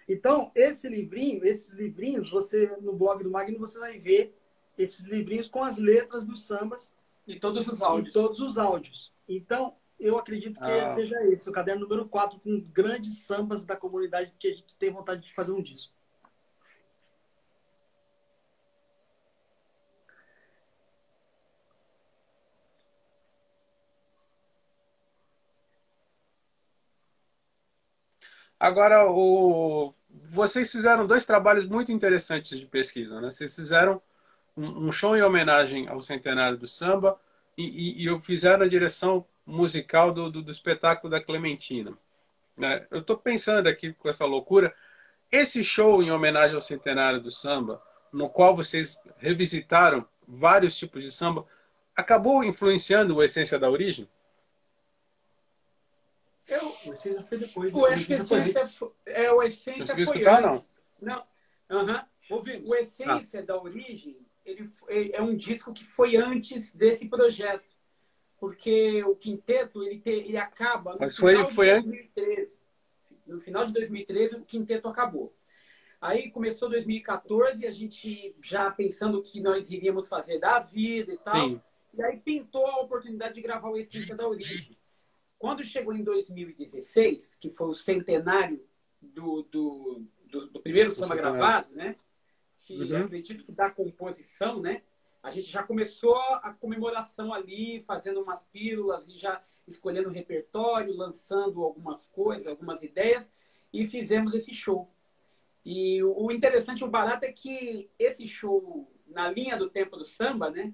[0.07, 4.37] Então, esse livrinho, esses livrinhos, você no blog do Magno você vai ver
[4.77, 6.93] esses livrinhos com as letras dos sambas
[7.27, 8.09] e todos os áudios.
[8.09, 9.13] E todos os áudios.
[9.27, 10.89] Então, eu acredito que ah.
[10.89, 14.91] seja esse, o caderno número 4, com grandes sambas da comunidade que a gente tem
[14.91, 15.93] vontade de fazer um disco.
[28.59, 29.91] Agora, o...
[30.29, 33.19] vocês fizeram dois trabalhos muito interessantes de pesquisa.
[33.19, 33.31] Né?
[33.31, 33.99] Vocês fizeram
[34.55, 37.19] um show em homenagem ao centenário do samba
[37.57, 41.93] e, e, e fizeram a direção musical do, do, do espetáculo da Clementina.
[42.57, 42.85] Né?
[42.91, 44.73] Eu estou pensando aqui com essa loucura.
[45.31, 51.11] Esse show em homenagem ao centenário do samba, no qual vocês revisitaram vários tipos de
[51.11, 51.45] samba,
[51.95, 54.07] acabou influenciando a essência da origem?
[56.47, 57.73] Eu, o Essência foi depois.
[57.73, 58.79] O Essência foi antes.
[59.05, 60.91] É, o Essência foi escutar, antes.
[60.99, 61.23] Não.
[61.69, 61.85] não.
[61.85, 62.01] Uhum.
[62.29, 62.69] Ouvimos.
[62.69, 63.43] O Essência ah.
[63.43, 64.69] da Origem ele,
[65.13, 67.71] é um disco que foi antes desse projeto.
[68.39, 72.57] Porque o quinteto ele, te, ele acaba no Mas final foi, de 2013.
[73.27, 75.33] No final de 2013, o quinteto acabou.
[76.01, 81.17] Aí começou 2014, a gente já pensando o que nós iríamos fazer da vida e
[81.19, 81.49] tal.
[81.49, 81.61] Sim.
[81.93, 84.77] E aí pintou a oportunidade de gravar o Essência da Origem.
[85.37, 88.63] Quando chegou em 2016, que foi o centenário
[88.99, 91.95] do, do, do, do primeiro samba gravado, né?
[92.61, 93.03] Que uhum.
[93.03, 94.81] acredito que da composição, né?
[95.21, 100.95] A gente já começou a comemoração ali, fazendo umas pílulas e já escolhendo o repertório,
[100.95, 103.31] lançando algumas coisas, algumas ideias,
[103.71, 104.89] e fizemos esse show.
[105.63, 110.49] E o interessante, o barato é que esse show, na linha do tempo do samba,
[110.49, 110.73] né?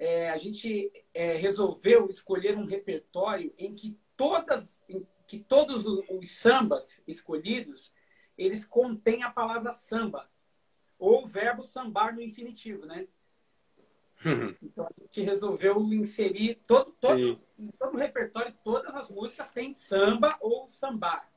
[0.00, 6.38] é, a gente é, resolveu escolher um repertório em que todas, em que todos os
[6.38, 7.92] sambas escolhidos
[8.36, 10.26] eles contêm a palavra samba
[11.00, 13.08] ou o verbo sambar no infinitivo, né?
[14.24, 14.54] Uhum.
[14.62, 17.40] Então a gente resolveu inserir todo, todo,
[17.78, 21.28] todo o repertório, todas as músicas têm samba ou sambar.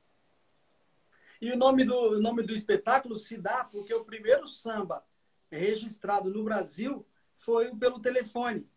[1.41, 5.03] E o nome do, o nome do espetáculo se dá porque o primeiro samba
[5.49, 8.67] registrado no Brasil foi pelo telefone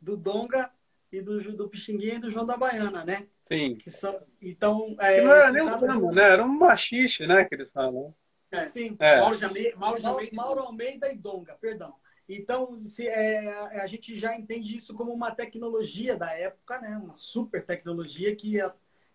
[0.00, 0.70] do Donga
[1.10, 3.26] e do, do Pixinguinha e do João da Baiana, né?
[3.44, 3.76] Sim.
[3.76, 6.22] Que são, então, é, não era nem um samba, né?
[6.22, 7.44] Era um machixe, né?
[7.44, 8.14] Que eles falam.
[8.50, 8.64] É.
[8.64, 8.96] Sim.
[8.98, 9.20] É.
[9.20, 11.94] Mauro, Jame, Mauro, Mauro, Mauro Almeida e Donga, perdão.
[12.28, 16.96] Então, se, é, a gente já entende isso como uma tecnologia da época, né?
[16.96, 18.58] Uma super tecnologia que,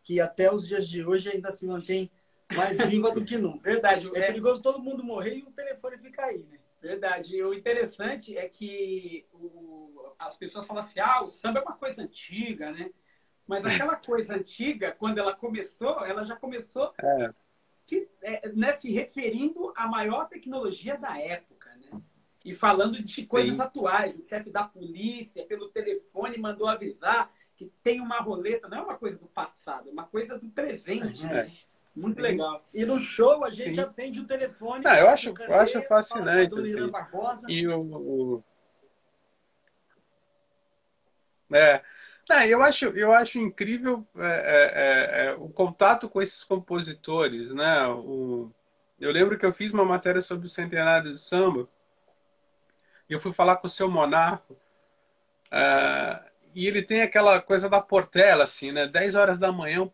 [0.02, 2.10] que até os dias de hoje ainda se mantém
[2.56, 3.70] mais viva do que nunca.
[3.70, 4.10] Verdade.
[4.16, 6.60] É, é perigoso todo mundo morrer e o telefone ficar aí, né?
[6.82, 7.36] Verdade.
[7.36, 11.78] E o interessante é que o, as pessoas falam assim, ah, o samba é uma
[11.78, 12.92] coisa antiga, né?
[13.46, 17.34] Mas aquela coisa antiga, quando ela começou, ela já começou é.
[17.92, 22.02] Se, é, né, se referindo à maior tecnologia da época, né?
[22.46, 23.62] E falando de coisas Sim.
[23.62, 24.18] atuais.
[24.18, 28.70] O chefe da polícia, pelo telefone, mandou avisar que tem uma roleta.
[28.70, 31.26] Não é uma coisa do passado, é uma coisa do presente.
[31.26, 31.48] Né?
[31.48, 31.52] É.
[31.94, 32.22] Muito Sim.
[32.22, 32.66] legal.
[32.74, 33.82] E no show a gente Sim.
[33.82, 34.86] atende o telefone.
[34.88, 36.56] Ah, eu acho, eu acho fascinante.
[36.56, 37.46] Assim.
[37.50, 38.44] E o, o...
[41.52, 41.84] É.
[42.30, 47.54] Não, eu acho, eu acho incrível é, é, é, é, o contato com esses compositores,
[47.54, 47.88] né?
[47.88, 48.52] O,
[49.00, 51.68] Eu lembro que eu fiz uma matéria sobre o centenário do samba
[53.10, 54.54] e eu fui falar com o seu Monarco.
[55.52, 58.88] Uh, e ele tem aquela coisa da Portela, assim, né?
[58.88, 59.90] 10 horas da manhã,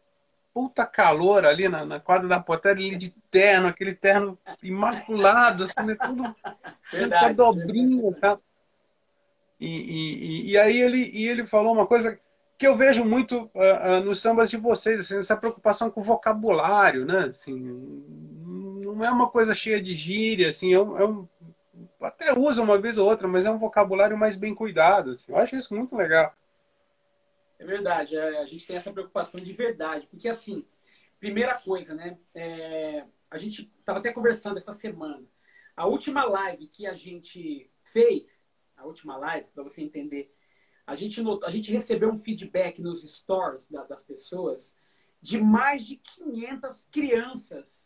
[0.53, 5.85] puta calor ali na, na quadra da Portela, ele de terno, aquele terno imaculado, assim,
[5.85, 5.95] né?
[5.95, 6.35] Tudo
[6.91, 8.37] verdade, dobrinha, tá?
[9.59, 12.19] E, e, e, aí ele, e ele falou uma coisa
[12.57, 16.03] que eu vejo muito uh, uh, nos sambas de vocês, assim, essa preocupação com o
[16.03, 17.25] vocabulário, né?
[17.29, 21.27] Assim, não é uma coisa cheia de gíria, assim, é um, é um,
[22.01, 25.11] até usa uma vez ou outra, mas é um vocabulário mais bem cuidado.
[25.11, 25.31] Assim.
[25.31, 26.33] Eu acho isso muito legal.
[27.59, 30.63] É verdade, é, a gente tem essa preocupação de verdade, porque assim,
[31.19, 32.17] primeira coisa, né?
[32.33, 35.23] É, a gente estava até conversando essa semana.
[35.75, 38.36] A última live que a gente fez,
[38.77, 40.33] a última live, para você entender,
[40.85, 44.73] a gente, a gente recebeu um feedback nos stories da, das pessoas
[45.21, 47.85] de mais de 500 crianças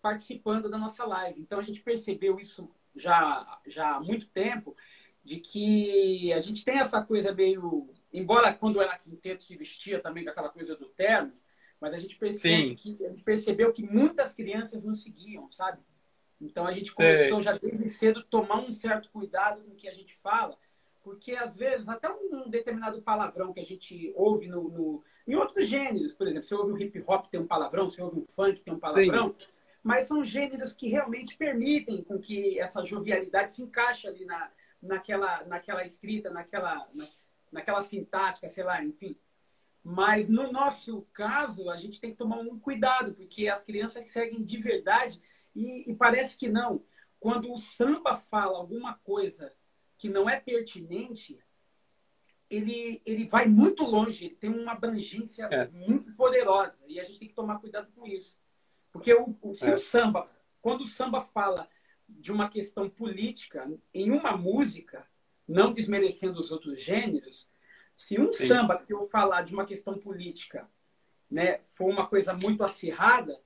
[0.00, 1.40] participando da nossa live.
[1.40, 4.74] Então a gente percebeu isso já, já há muito tempo,
[5.22, 7.92] de que a gente tem essa coisa meio.
[8.12, 11.32] Embora quando era quinteto se vestia também com aquela coisa do terno,
[11.80, 15.82] mas a gente, percebe que, a gente percebeu que muitas crianças nos seguiam, sabe?
[16.40, 17.42] Então a gente começou Sei.
[17.42, 20.56] já desde cedo tomar um certo cuidado com o que a gente fala,
[21.02, 25.66] porque às vezes até um determinado palavrão que a gente ouve no, no em outros
[25.66, 28.60] gêneros, por exemplo, você ouve o hip hop tem um palavrão, você ouve um funk
[28.60, 29.46] tem um palavrão, Sim.
[29.82, 34.50] mas são gêneros que realmente permitem com que essa jovialidade se encaixe ali na,
[34.82, 37.06] naquela, naquela escrita, naquela, na,
[37.50, 39.16] naquela sintática, sei lá, enfim.
[39.82, 44.42] Mas no nosso caso, a gente tem que tomar um cuidado, porque as crianças seguem
[44.42, 45.20] de verdade
[45.56, 46.84] e, e parece que não.
[47.18, 49.52] Quando o samba fala alguma coisa
[49.96, 51.38] que não é pertinente,
[52.50, 55.66] ele, ele vai muito longe, ele tem uma abrangência é.
[55.68, 56.84] muito poderosa.
[56.86, 58.38] E a gente tem que tomar cuidado com isso.
[58.92, 59.74] Porque o, o, é.
[59.74, 60.28] o samba,
[60.60, 61.68] quando o samba fala
[62.08, 65.08] de uma questão política em uma música,
[65.48, 67.48] não desmerecendo os outros gêneros,
[67.94, 68.46] se um Sim.
[68.46, 70.68] samba que eu falar de uma questão política
[71.30, 73.40] né, for uma coisa muito acirrada,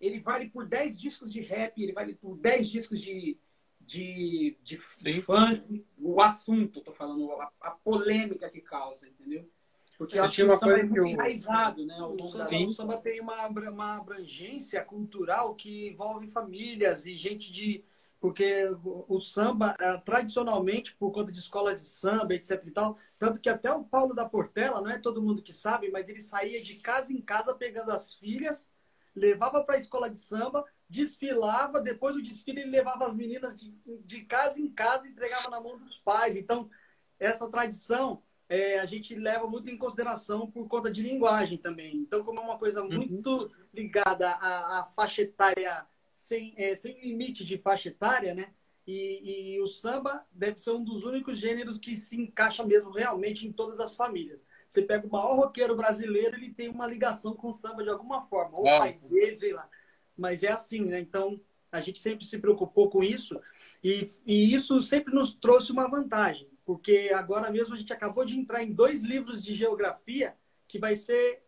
[0.00, 3.38] ele vale por 10 discos de rap, ele vale por 10 discos de,
[3.80, 9.48] de, de, de funk, o assunto, tô falando, a, a, polêmica que causa, entendeu?
[9.96, 11.06] Porque eu acho que o samba é muito eu...
[11.06, 11.96] enraizado, né?
[12.02, 17.82] O samba, o samba tem uma, uma abrangência cultural que envolve famílias e gente de...
[18.18, 23.38] Porque o samba, eh, tradicionalmente, por conta de escolas de samba, etc e tal, tanto
[23.38, 26.60] que até o Paulo da Portela, não é todo mundo que sabe, mas ele saía
[26.62, 28.72] de casa em casa pegando as filhas,
[29.16, 33.74] levava para a escola de samba, desfilava, depois do desfile ele levava as meninas de,
[34.04, 36.36] de casa em casa e entregava na mão dos pais.
[36.36, 36.70] Então,
[37.18, 41.96] essa tradição é, a gente leva muito em consideração por conta de linguagem também.
[41.96, 43.06] Então, como é uma coisa uhum.
[43.06, 48.52] muito ligada à, à faixa etária, sem, é, sem limite de faixa etária, né?
[48.86, 53.44] E, e, o samba deve ser um dos únicos gêneros que se encaixa mesmo realmente
[53.44, 54.46] em todas as famílias.
[54.68, 58.22] Você pega o maior roqueiro brasileiro, ele tem uma ligação com o samba de alguma
[58.22, 58.54] forma.
[58.56, 59.68] Ou o pai dele, sei lá
[60.16, 60.98] mas é assim, né?
[60.98, 63.38] Então, a gente sempre se preocupou com isso
[63.84, 68.38] e, e isso sempre nos trouxe uma vantagem, porque agora mesmo a gente acabou de
[68.38, 70.34] entrar em dois livros de geografia
[70.66, 71.42] que vai ser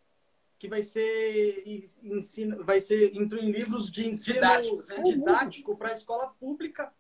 [0.59, 5.02] que vai ser ensino, vai ser entrou em livros de ensino didático, né?
[5.04, 6.92] didático para a escola pública,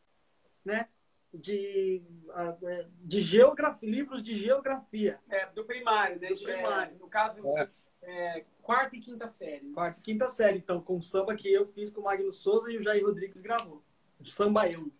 [0.64, 0.88] né?
[1.32, 2.02] De,
[2.62, 5.20] é, de geografia, livros de geografia.
[5.28, 6.28] É, do primário, né?
[6.28, 6.94] Do primário.
[6.94, 7.68] É, no caso, é.
[8.02, 9.66] É, quarta e quinta série.
[9.66, 9.72] Né?
[9.74, 12.72] Quarta e quinta série, então, com o samba que eu fiz com o Magno Souza
[12.72, 13.82] e o Jair Rodrigues gravou.
[14.20, 14.90] O samba eu.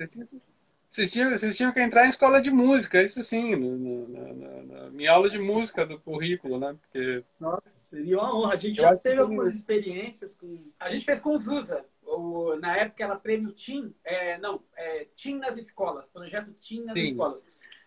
[0.88, 4.62] Vocês tinham, vocês tinham que entrar em escola de música, isso sim, no, no, na,
[4.62, 6.74] na, minha aula de música do currículo, né?
[6.80, 7.22] Porque...
[7.38, 8.54] Nossa, seria uma honra.
[8.54, 10.64] A gente eu já teve algumas experiências com.
[10.80, 11.84] A gente fez com o Zusa.
[12.18, 16.94] O, na época era prêmio TIM, é, não, é, TIM nas escolas, projeto TIM nas
[16.94, 17.04] sim.
[17.04, 17.40] escolas.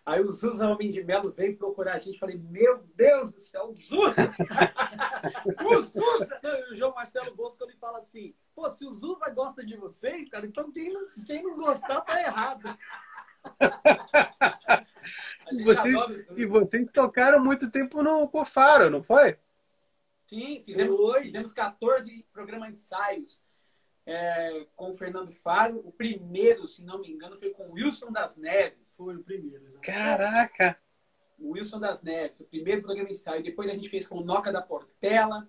[0.06, 2.18] Aí o Zusa Homem de Melo veio procurar a gente.
[2.18, 4.16] Falei, meu Deus do céu, o Zusa!
[5.64, 6.40] o Zusa!
[6.70, 10.46] o João Marcelo Bosco ele fala assim: pô, se o Zusa gosta de vocês, cara,
[10.46, 12.76] então quem não, quem não gostar tá errado.
[15.52, 15.96] e, vocês,
[16.36, 19.36] e vocês tocaram muito tempo no Cofaro, não foi?
[20.26, 23.42] Sim, fizemos, fizemos 14 programas de ensaios
[24.06, 25.80] é, com o Fernando Faro.
[25.84, 28.78] O primeiro, se não me engano, foi com o Wilson das Neves.
[28.96, 29.64] Foi o primeiro.
[29.64, 29.86] Exatamente.
[29.86, 30.78] Caraca!
[31.38, 33.42] O Wilson das Neves, o primeiro programa ensaio.
[33.42, 35.48] Depois a gente fez com o Noca da Portela.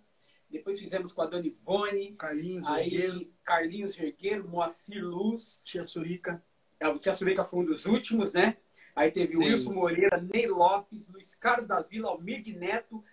[0.49, 2.15] Depois fizemos com a Dani Ivone.
[2.15, 3.33] Carlinhos aí, Vergueiro.
[3.43, 5.61] Carlinhos Vergueiro, Moacir Luz.
[5.63, 6.43] Tia Surica.
[6.79, 8.57] É, o Tia Surica foi um dos últimos, né?
[8.95, 9.37] Aí teve Sim.
[9.37, 13.03] o Wilson Moreira, Ney Lopes, Luiz Carlos da Vila, Almir Neto,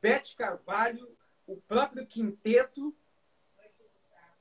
[0.00, 1.08] Bete Carvalho,
[1.46, 2.94] o próprio Quinteto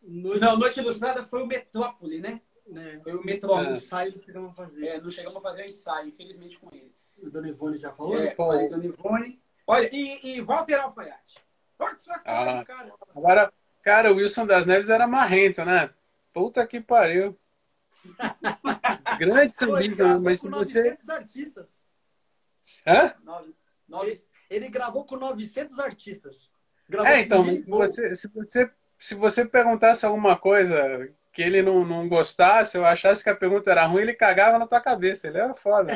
[0.02, 0.39] Noite...
[0.39, 2.41] Não, Noite Ilustrada foi o Metrópole, né?
[2.76, 3.00] É.
[3.00, 3.68] Foi o Metrópole.
[3.68, 3.72] É.
[3.72, 4.88] O ensaio que chegamos a fazer.
[4.88, 6.93] É, não chegamos a fazer o ensaio, infelizmente, com ele.
[7.22, 8.18] O Dona Ivone já falou?
[8.18, 9.41] É, falei Dona Ivone.
[9.68, 11.36] Olha, e, e Walter Alfaiate.
[12.26, 12.93] Ah, cara.
[13.16, 15.89] Agora, cara, o Wilson das Neves era marrento, né?
[16.34, 17.38] Puta que pariu.
[19.20, 20.97] Grande sambista, mas se você...
[21.10, 21.86] artistas.
[22.86, 23.14] Hã?
[23.24, 23.56] Nove,
[23.88, 24.12] nove...
[24.12, 26.54] Ele, ele, gravou com 900 artistas.
[26.88, 32.10] Gravou é, então, você, se, você, se você perguntasse alguma coisa que ele não, não
[32.10, 35.28] gostasse, eu achasse que a pergunta era ruim, ele cagava na tua cabeça.
[35.28, 35.93] Ele era foda.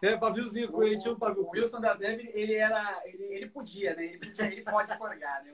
[0.00, 1.42] é, paviozinho tinha um pavio.
[1.42, 3.02] O Wilson da Neve, ele era.
[3.04, 4.04] Ele, ele podia, né?
[4.04, 5.52] Ele podia, ele pode forgar, né?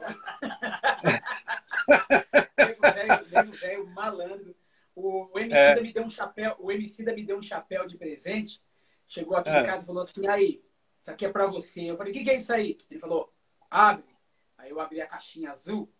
[3.30, 4.54] velho, velho, malandro.
[4.94, 5.80] O, o MC é.
[5.80, 8.62] me deu um chapéu, o MC me deu um chapéu de presente.
[9.06, 9.60] Chegou aqui é.
[9.60, 10.62] em casa e falou assim: aí,
[11.00, 11.90] isso aqui é pra você.
[11.90, 12.76] Eu falei: o que, que é isso aí?
[12.90, 13.32] Ele falou:
[13.70, 14.12] abre.
[14.58, 15.90] Aí eu abri a caixinha azul,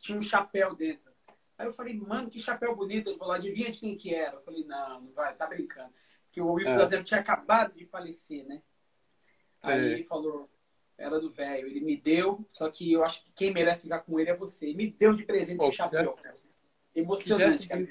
[0.00, 1.12] tinha um chapéu dentro.
[1.56, 3.10] Aí eu falei, mano, que chapéu bonito.
[3.10, 4.36] Ele falou, adivinha de quem que era?
[4.36, 5.92] Eu falei, não, não vai, tá brincando.
[6.22, 7.02] Porque o Wilson é.
[7.02, 8.62] tinha acabado de falecer, né?
[9.60, 9.70] Sim.
[9.70, 10.48] Aí ele falou,
[10.96, 11.68] era do velho.
[11.68, 14.66] Ele me deu, só que eu acho que quem merece ficar com ele é você.
[14.66, 16.38] Ele me deu de presente o chapéu, cara.
[16.94, 17.84] Emocionante, cara.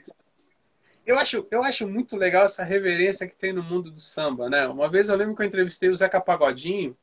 [1.05, 4.67] Eu acho, eu acho muito legal essa reverência que tem no mundo do samba, né?
[4.67, 6.97] Uma vez eu lembro que eu entrevistei o Zeca Pagodinho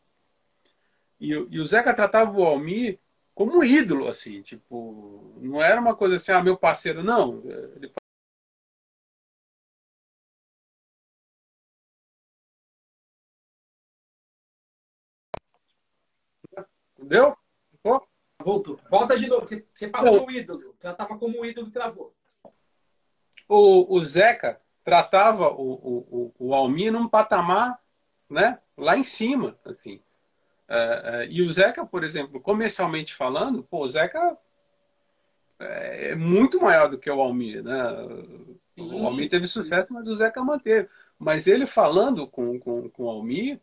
[1.20, 2.98] e, e o Zeca tratava o Almir
[3.36, 7.42] como um ídolo, assim, tipo, não era uma coisa assim, ah, meu parceiro, não.
[7.44, 7.92] Ele
[16.98, 17.36] Entendeu?
[17.70, 18.08] Ficou?
[18.42, 18.80] Voltou.
[18.88, 19.46] Volta de novo.
[19.46, 20.74] Você, você falou o ídolo.
[20.80, 22.16] Tratava como o ídolo travou.
[23.46, 25.74] O, o Zeca tratava o,
[26.10, 27.78] o, o Almir num patamar
[28.30, 30.00] né, lá em cima, assim.
[30.68, 34.36] É, é, e o Zeca, por exemplo, comercialmente falando, pô, o Zeca
[35.58, 37.82] é muito maior do que o Almir, né?
[38.76, 40.88] O Almir teve sucesso, mas o Zeca manteve.
[41.18, 43.58] Mas ele falando com, com, com o Almir,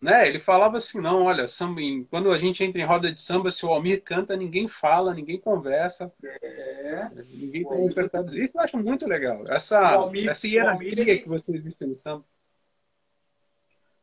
[0.00, 0.26] né?
[0.26, 3.64] Ele falava assim, não, olha, samba, quando a gente entra em roda de samba, se
[3.64, 6.12] o Almir canta, ninguém fala, ninguém conversa.
[6.22, 7.10] É.
[7.28, 9.44] Ninguém tem isso, isso eu acho muito legal.
[9.46, 12.24] Essa, Almir, essa hierarquia Almir, que vocês dizem no samba.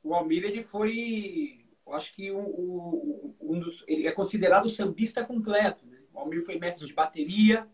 [0.03, 5.23] O Almir, ele foi, eu acho que um, um dos, ele é considerado o sambista
[5.23, 5.85] completo.
[5.85, 5.99] Né?
[6.13, 7.67] O Almir foi mestre de bateria,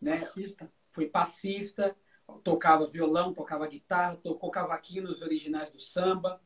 [0.00, 0.12] né?
[0.12, 0.72] Passista.
[0.90, 1.96] foi passista,
[2.44, 6.40] tocava violão, tocava guitarra, tocou cavaquinho nos originais do samba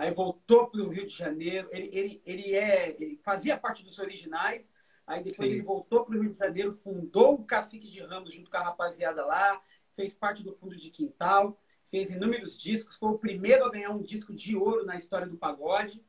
[0.00, 1.68] aí voltou para o Rio de Janeiro.
[1.70, 4.70] Ele, ele, ele, é, ele fazia parte dos originais,
[5.06, 5.56] aí depois Sim.
[5.56, 8.62] ele voltou para o Rio de Janeiro, fundou o Cacique de Ramos junto com a
[8.62, 11.60] rapaziada lá, fez parte do fundo de quintal,
[11.90, 15.36] fez inúmeros discos, foi o primeiro a ganhar um disco de ouro na história do
[15.36, 16.02] pagode,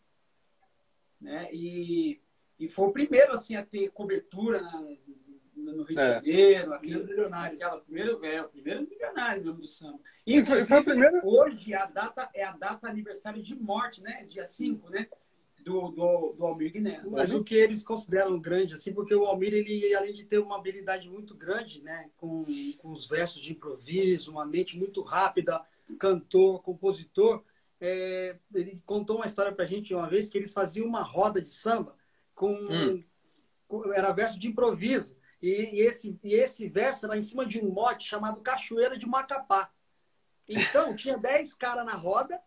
[1.19, 1.49] né?
[1.51, 2.21] E,
[2.59, 4.79] e foi o primeiro assim a ter cobertura na,
[5.55, 6.13] no Rio de é.
[6.13, 7.55] Janeiro, aquele milionário.
[7.55, 9.99] Aquela, primeiro, é, o primeiro milionário mesmo do samba.
[10.25, 11.21] Inclusive, primeiro...
[11.23, 14.25] hoje a data é a data aniversário de morte, né?
[14.29, 15.07] Dia 5, né?
[15.63, 17.03] Do, do, do Almir Guiné.
[17.07, 20.57] Mas o que eles consideram grande, assim, porque o Almir, ele, além de ter uma
[20.57, 22.09] habilidade muito grande, né?
[22.17, 22.43] Com,
[22.79, 25.61] com os versos de improviso, uma mente muito rápida,
[25.99, 27.43] cantor, compositor,
[27.79, 31.49] é, ele contou uma história pra gente uma vez que eles faziam uma roda de
[31.49, 31.95] samba
[32.35, 33.03] com, hum.
[33.67, 35.17] com era verso de improviso.
[35.41, 39.07] E, e, esse, e esse verso era em cima de um mote chamado Cachoeira de
[39.07, 39.71] Macapá.
[40.47, 42.39] Então, tinha 10 caras na roda,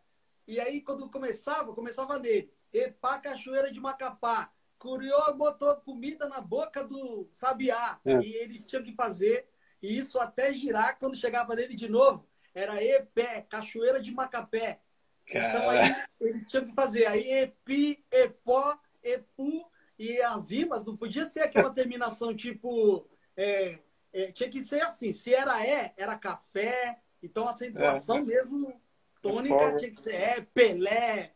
[0.46, 2.52] e aí quando começava, começava nele.
[2.74, 4.50] Epá, Cachoeira de Macapá.
[4.78, 8.00] Curió botou comida na boca do sabiá.
[8.04, 8.18] É.
[8.20, 9.48] E eles tinham que fazer
[9.84, 12.26] e isso até girar quando chegava nele de novo.
[12.54, 14.80] Era Epé, Cachoeira de Macapé.
[15.28, 21.26] Então aí eles tinham que fazer aí Epi, Epó, Epu, e as rimas não podia
[21.26, 23.06] ser aquela terminação tipo.
[23.36, 23.78] É,
[24.12, 25.12] é, tinha que ser assim.
[25.12, 26.98] Se era é, era café.
[27.22, 28.22] Então a acentuação é.
[28.22, 28.80] mesmo
[29.20, 31.34] tônica tinha que ser é, Pelé,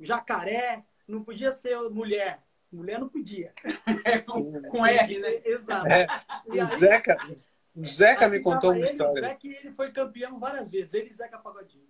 [0.00, 0.84] jacaré.
[1.06, 2.42] Não podia ser mulher.
[2.70, 3.52] Mulher não podia.
[4.26, 5.40] com, com R, né?
[5.44, 5.86] Exato.
[5.86, 6.06] É.
[6.52, 7.18] E aí, o Zeca,
[7.74, 9.12] o Zeca me contou uma história.
[9.12, 10.94] O Zeca ele foi campeão várias vezes.
[10.94, 11.86] Ele e Zeca Pagodinho.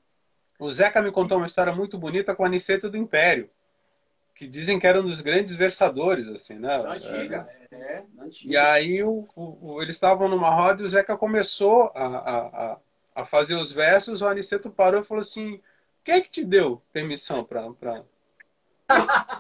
[0.59, 3.51] O Zeca me contou uma história muito bonita com a Aniceto do Império
[4.35, 6.79] que dizem que era um dos grandes versadores, assim, né?
[6.79, 8.53] Na antiga, é, é antiga.
[8.53, 12.79] E aí o, o, eles estavam numa roda e o Zeca começou a, a,
[13.15, 15.61] a fazer os versos, o Aniceto parou e falou assim,
[16.05, 17.71] quem é que te deu permissão para...
[17.73, 18.05] Pra...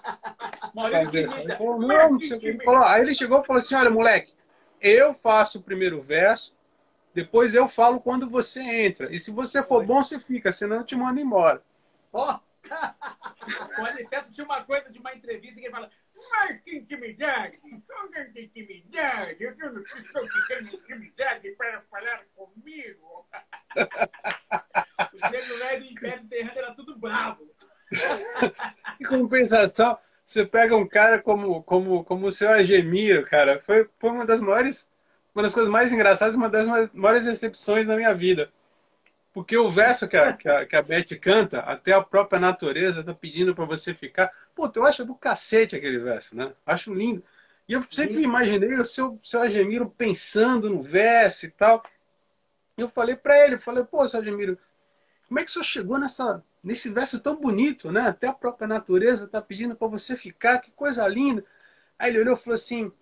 [0.74, 2.64] fazer Ele falou, não, não sei o que.
[2.64, 4.34] Falou, aí ele chegou e falou assim, olha, moleque,
[4.80, 6.56] eu faço o primeiro verso,
[7.14, 9.14] depois eu falo quando você entra.
[9.14, 11.62] E se você for bom, você fica, senão eu te mando embora.
[12.12, 12.34] Ó!
[12.34, 12.52] Oh.
[13.78, 17.58] O Aniceto tinha uma coisa de uma entrevista que ele fala: Mas que intimidade!
[17.88, 19.42] Toda intimidade!
[19.42, 23.26] Eu não estou que tem intimidade para falar comigo!
[25.14, 27.48] Os negros lá do Império Terrano era tudo bravo.
[29.00, 34.10] em compensação, você pega um cara como, como, como o seu Agemiro, cara, foi, foi
[34.10, 34.88] uma das maiores,
[35.34, 38.50] uma das coisas mais engraçadas, uma das maiores decepções da minha vida.
[39.32, 43.02] Porque o verso que a, que a, que a Beth canta, até a própria natureza
[43.02, 44.30] tá pedindo para você ficar.
[44.54, 46.52] Pô, eu acho do cacete aquele verso, né?
[46.66, 47.24] Acho lindo.
[47.66, 51.82] E eu sempre imaginei o seu, seu Agemiro pensando no verso e tal.
[52.76, 54.58] E eu falei para ele, falei, pô, seu Agemiro,
[55.32, 58.02] como é que o senhor chegou nessa, nesse verso tão bonito, né?
[58.02, 61.42] Até a própria natureza tá pedindo para você ficar, que coisa linda.
[61.98, 62.92] Aí ele olhou e falou assim: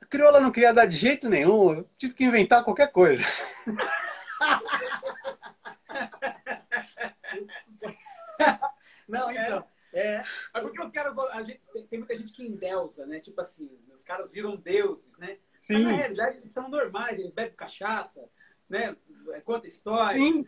[0.00, 3.22] a crioula não queria dar de jeito nenhum, eu tive que inventar qualquer coisa.
[9.08, 9.64] não, então.
[9.92, 11.20] É, é porque eu quero.
[11.30, 13.20] A gente, tem muita gente que endeusa, né?
[13.20, 15.38] Tipo assim, os caras viram deuses, né?
[15.62, 15.74] Sim.
[15.74, 18.28] Mas na realidade eles são normais, eles bebem cachaça,
[18.68, 18.96] né?
[19.44, 20.18] Conta história.
[20.18, 20.44] Sim.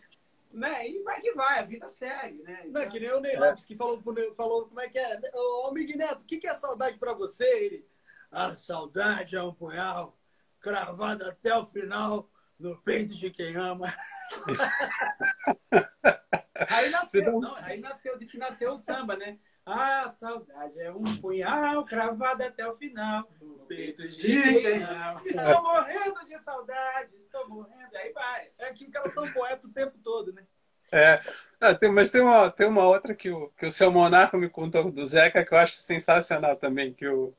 [0.53, 0.89] Né?
[0.89, 2.63] E vai que vai, a vida segue, né?
[2.65, 2.83] Então...
[2.83, 4.03] Não, que nem o Ney Lopes que falou,
[4.37, 5.21] falou como é que é.
[5.35, 7.45] Ô, ô Miguel Neto, o que, que é saudade pra você?
[7.45, 7.89] Ele,
[8.31, 10.19] a saudade é um punhal
[10.59, 13.93] cravado até o final no peito de quem ama.
[16.69, 19.39] aí nasceu, não, aí nasceu, disse que nasceu o samba, né?
[19.65, 23.31] Ah, saudade é um punhal cravado até o final.
[23.41, 24.83] No peito de quem.
[25.25, 27.97] Estou morrendo de saudade, estou morrendo.
[27.97, 28.49] Aí vai.
[28.59, 30.43] É que os caras são poetas o tempo todo, né?
[30.91, 31.23] É.
[31.61, 34.49] Ah, tem, mas tem uma, tem uma outra que o, que o seu Monarco me
[34.49, 37.33] contou do Zeca que eu acho sensacional também, que o,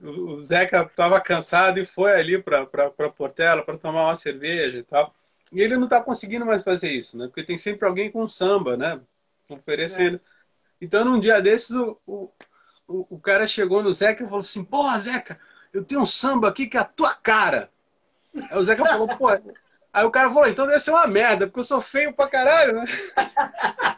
[0.00, 2.66] o Zeca estava cansado e foi ali para
[3.14, 5.14] Portela para tomar uma cerveja e tal.
[5.52, 7.26] E ele não está conseguindo mais fazer isso, né?
[7.26, 9.00] Porque tem sempre alguém com samba, né?
[9.48, 10.16] Oferecendo.
[10.16, 10.35] É.
[10.80, 12.30] Então, num dia desses, o, o,
[12.88, 15.38] o, cara chegou no Zeca e falou assim: Porra, Zeca,
[15.72, 17.70] eu tenho um samba aqui que é a tua cara.
[18.50, 19.28] Aí o Zeca falou: Pô.
[19.92, 22.74] Aí o cara falou: Então deve ser uma merda, porque eu sou feio pra caralho,
[22.74, 22.84] né?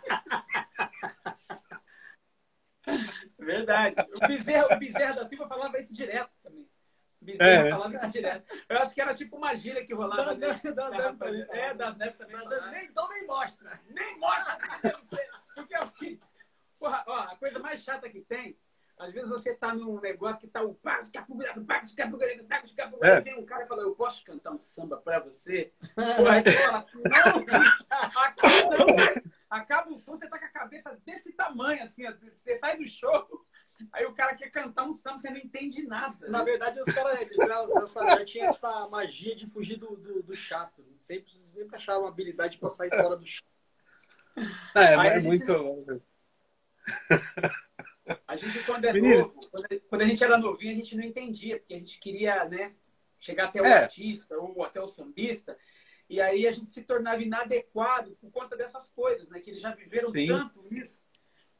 [3.39, 3.97] Verdade.
[4.15, 6.69] O Bezerra, o Bezerra da Silva falava isso direto também.
[7.21, 7.71] O Bezerra é.
[7.71, 8.65] falava isso direto.
[8.69, 10.25] Eu acho que era tipo uma gíria que rolava.
[10.25, 11.47] Das neves, das neves também.
[11.51, 12.37] É, das neves também.
[12.71, 13.81] Nem, então nem mostra.
[13.89, 14.59] Nem mostra.
[15.55, 16.21] Porque assim,
[16.79, 18.59] porra, ó, a coisa mais chata que tem
[18.99, 22.45] às vezes você tá num negócio que tá o pago de capugurado, pago de capugurado,
[22.45, 22.75] pago de.
[23.03, 23.21] É.
[23.21, 25.73] Tem um cara que fala, eu posso cantar um samba pra você?
[25.95, 27.39] Porra, aí fala, não,
[28.17, 32.03] acaba, acaba o som, você tá com a cabeça desse tamanho, assim,
[32.37, 33.47] você sai do show,
[33.93, 36.29] aí o cara quer cantar um samba, você não entende nada.
[36.29, 40.85] Na verdade, os caras já, já tinham essa magia de fugir do, do, do chato.
[40.97, 43.47] Sempre, sempre achavam uma habilidade pra sair fora do chato.
[44.75, 46.03] É, é muito...
[48.27, 49.19] A gente, quando é Menino.
[49.21, 49.51] novo,
[49.89, 52.75] quando a gente era novinho, a gente não entendia, porque a gente queria, né,
[53.19, 53.83] chegar até o é.
[53.83, 55.59] artista ou até o sambista.
[56.09, 59.41] E aí a gente se tornava inadequado por conta dessas coisas, né?
[59.41, 60.29] Que eles já viveram Sim.
[60.29, 61.03] tanto isso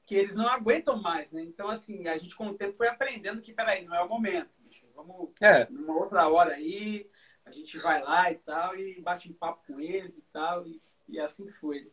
[0.09, 1.43] que eles não aguentam mais, né?
[1.43, 4.49] Então, assim, a gente com o tempo foi aprendendo que, peraí, não é o momento,
[4.59, 4.87] bicho.
[4.95, 5.69] Vamos é.
[5.69, 7.11] numa outra hora aí,
[7.45, 10.81] a gente vai lá e tal, e bate um papo com eles e tal, e,
[11.07, 11.93] e assim foi.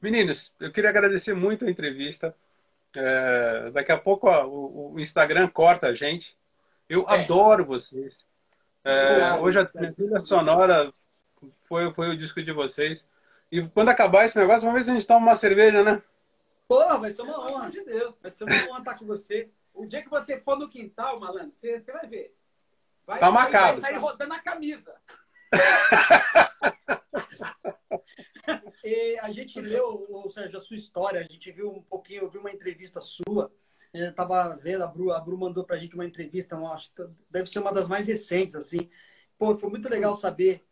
[0.00, 2.34] Meninos, eu queria agradecer muito a entrevista.
[2.96, 6.36] É, daqui a pouco ó, o, o, Instagram corta a gente.
[6.88, 7.22] Eu é.
[7.22, 8.28] adoro vocês.
[8.82, 10.92] É, hoje a trilha sonora
[11.68, 13.08] foi, foi o disco de vocês.
[13.52, 16.02] E quando acabar esse negócio, vamos ver se a gente toma uma cerveja, né?
[16.66, 17.70] Porra, vai ser uma honra.
[17.70, 18.14] de Deus.
[18.22, 19.50] Vai ser uma honra estar com você.
[19.74, 22.34] O dia que você for no quintal, malandro, você, você vai ver.
[23.06, 23.80] Vai, tá marcado.
[23.80, 24.94] Vai sair rodando a camisa.
[28.84, 32.40] E a gente leu, ou seja, a sua história, a gente viu um pouquinho, viu
[32.40, 33.52] uma entrevista sua.
[33.92, 37.50] Eu tava vendo, a Bru, a Bru mandou pra gente uma entrevista, acho que deve
[37.50, 38.88] ser uma das mais recentes, assim.
[39.36, 40.64] Pô, foi muito legal saber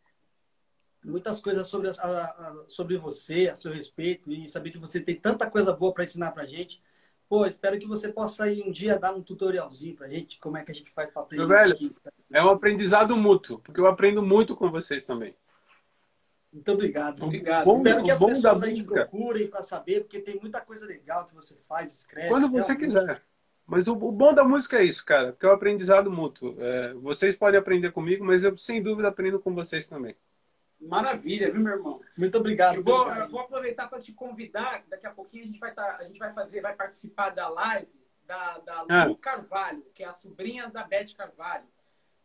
[1.05, 5.17] muitas coisas sobre, a, a, sobre você, a seu respeito, e saber que você tem
[5.17, 6.81] tanta coisa boa para ensinar pra gente.
[7.29, 10.65] Pô, espero que você possa aí um dia dar um tutorialzinho pra gente, como é
[10.65, 11.47] que a gente faz para aprender.
[11.47, 11.95] Meu velho, aqui.
[12.33, 15.35] é um aprendizado mútuo, porque eu aprendo muito com vocês também.
[16.59, 17.25] Muito obrigado.
[17.25, 17.65] Obrigado.
[17.65, 21.27] Bom, Espero que as pessoas aí te procurem para saber, porque tem muita coisa legal
[21.27, 22.29] que você faz, escreve.
[22.29, 22.85] Quando você realmente.
[22.85, 23.23] quiser.
[23.65, 26.57] Mas o, o, bom da música é isso, cara, porque é o um aprendizado mútuo.
[26.59, 30.17] É, vocês podem aprender comigo, mas eu, sem dúvida, aprendo com vocês também.
[30.81, 32.01] Maravilha, viu, meu irmão?
[32.17, 32.77] Muito obrigado.
[32.77, 35.99] Eu vou, eu vou aproveitar para te convidar, daqui a pouquinho a gente vai, tá,
[36.01, 37.89] a gente vai fazer, vai participar da live
[38.27, 39.05] da, da ah.
[39.05, 41.67] Lu Carvalho, que é a sobrinha da Beth Carvalho.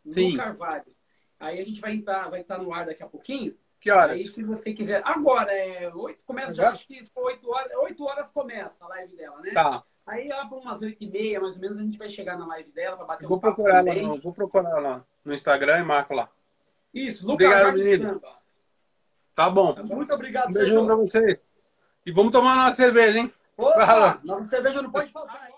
[0.07, 0.31] Sim.
[0.31, 0.95] Lu Carvalho.
[1.39, 3.57] Aí a gente vai entrar, vai estar no ar daqui a pouquinho.
[3.83, 4.11] Que horas?
[4.11, 5.01] Aí, se você quiser.
[5.03, 7.71] Agora, é 8, começa, já, acho que foi 8 horas.
[7.75, 9.51] 8 horas começa a live dela, né?
[9.51, 9.83] Tá.
[10.07, 12.47] Aí lá por umas 8 e meia, mais ou menos, a gente vai chegar na
[12.47, 15.83] live dela para bater Vou um procurar lá, no, vou procurar lá no Instagram e
[15.83, 16.29] marco lá.
[16.93, 18.21] Isso, Lucas Obrigado, menino.
[19.35, 19.75] Tá bom.
[19.83, 21.37] Muito obrigado, Um beijão pra vocês.
[22.05, 23.33] E vamos tomar uma cerveja, hein?
[23.57, 24.21] Opa, Fala.
[24.23, 25.55] nossa cerveja não pode faltar, hein?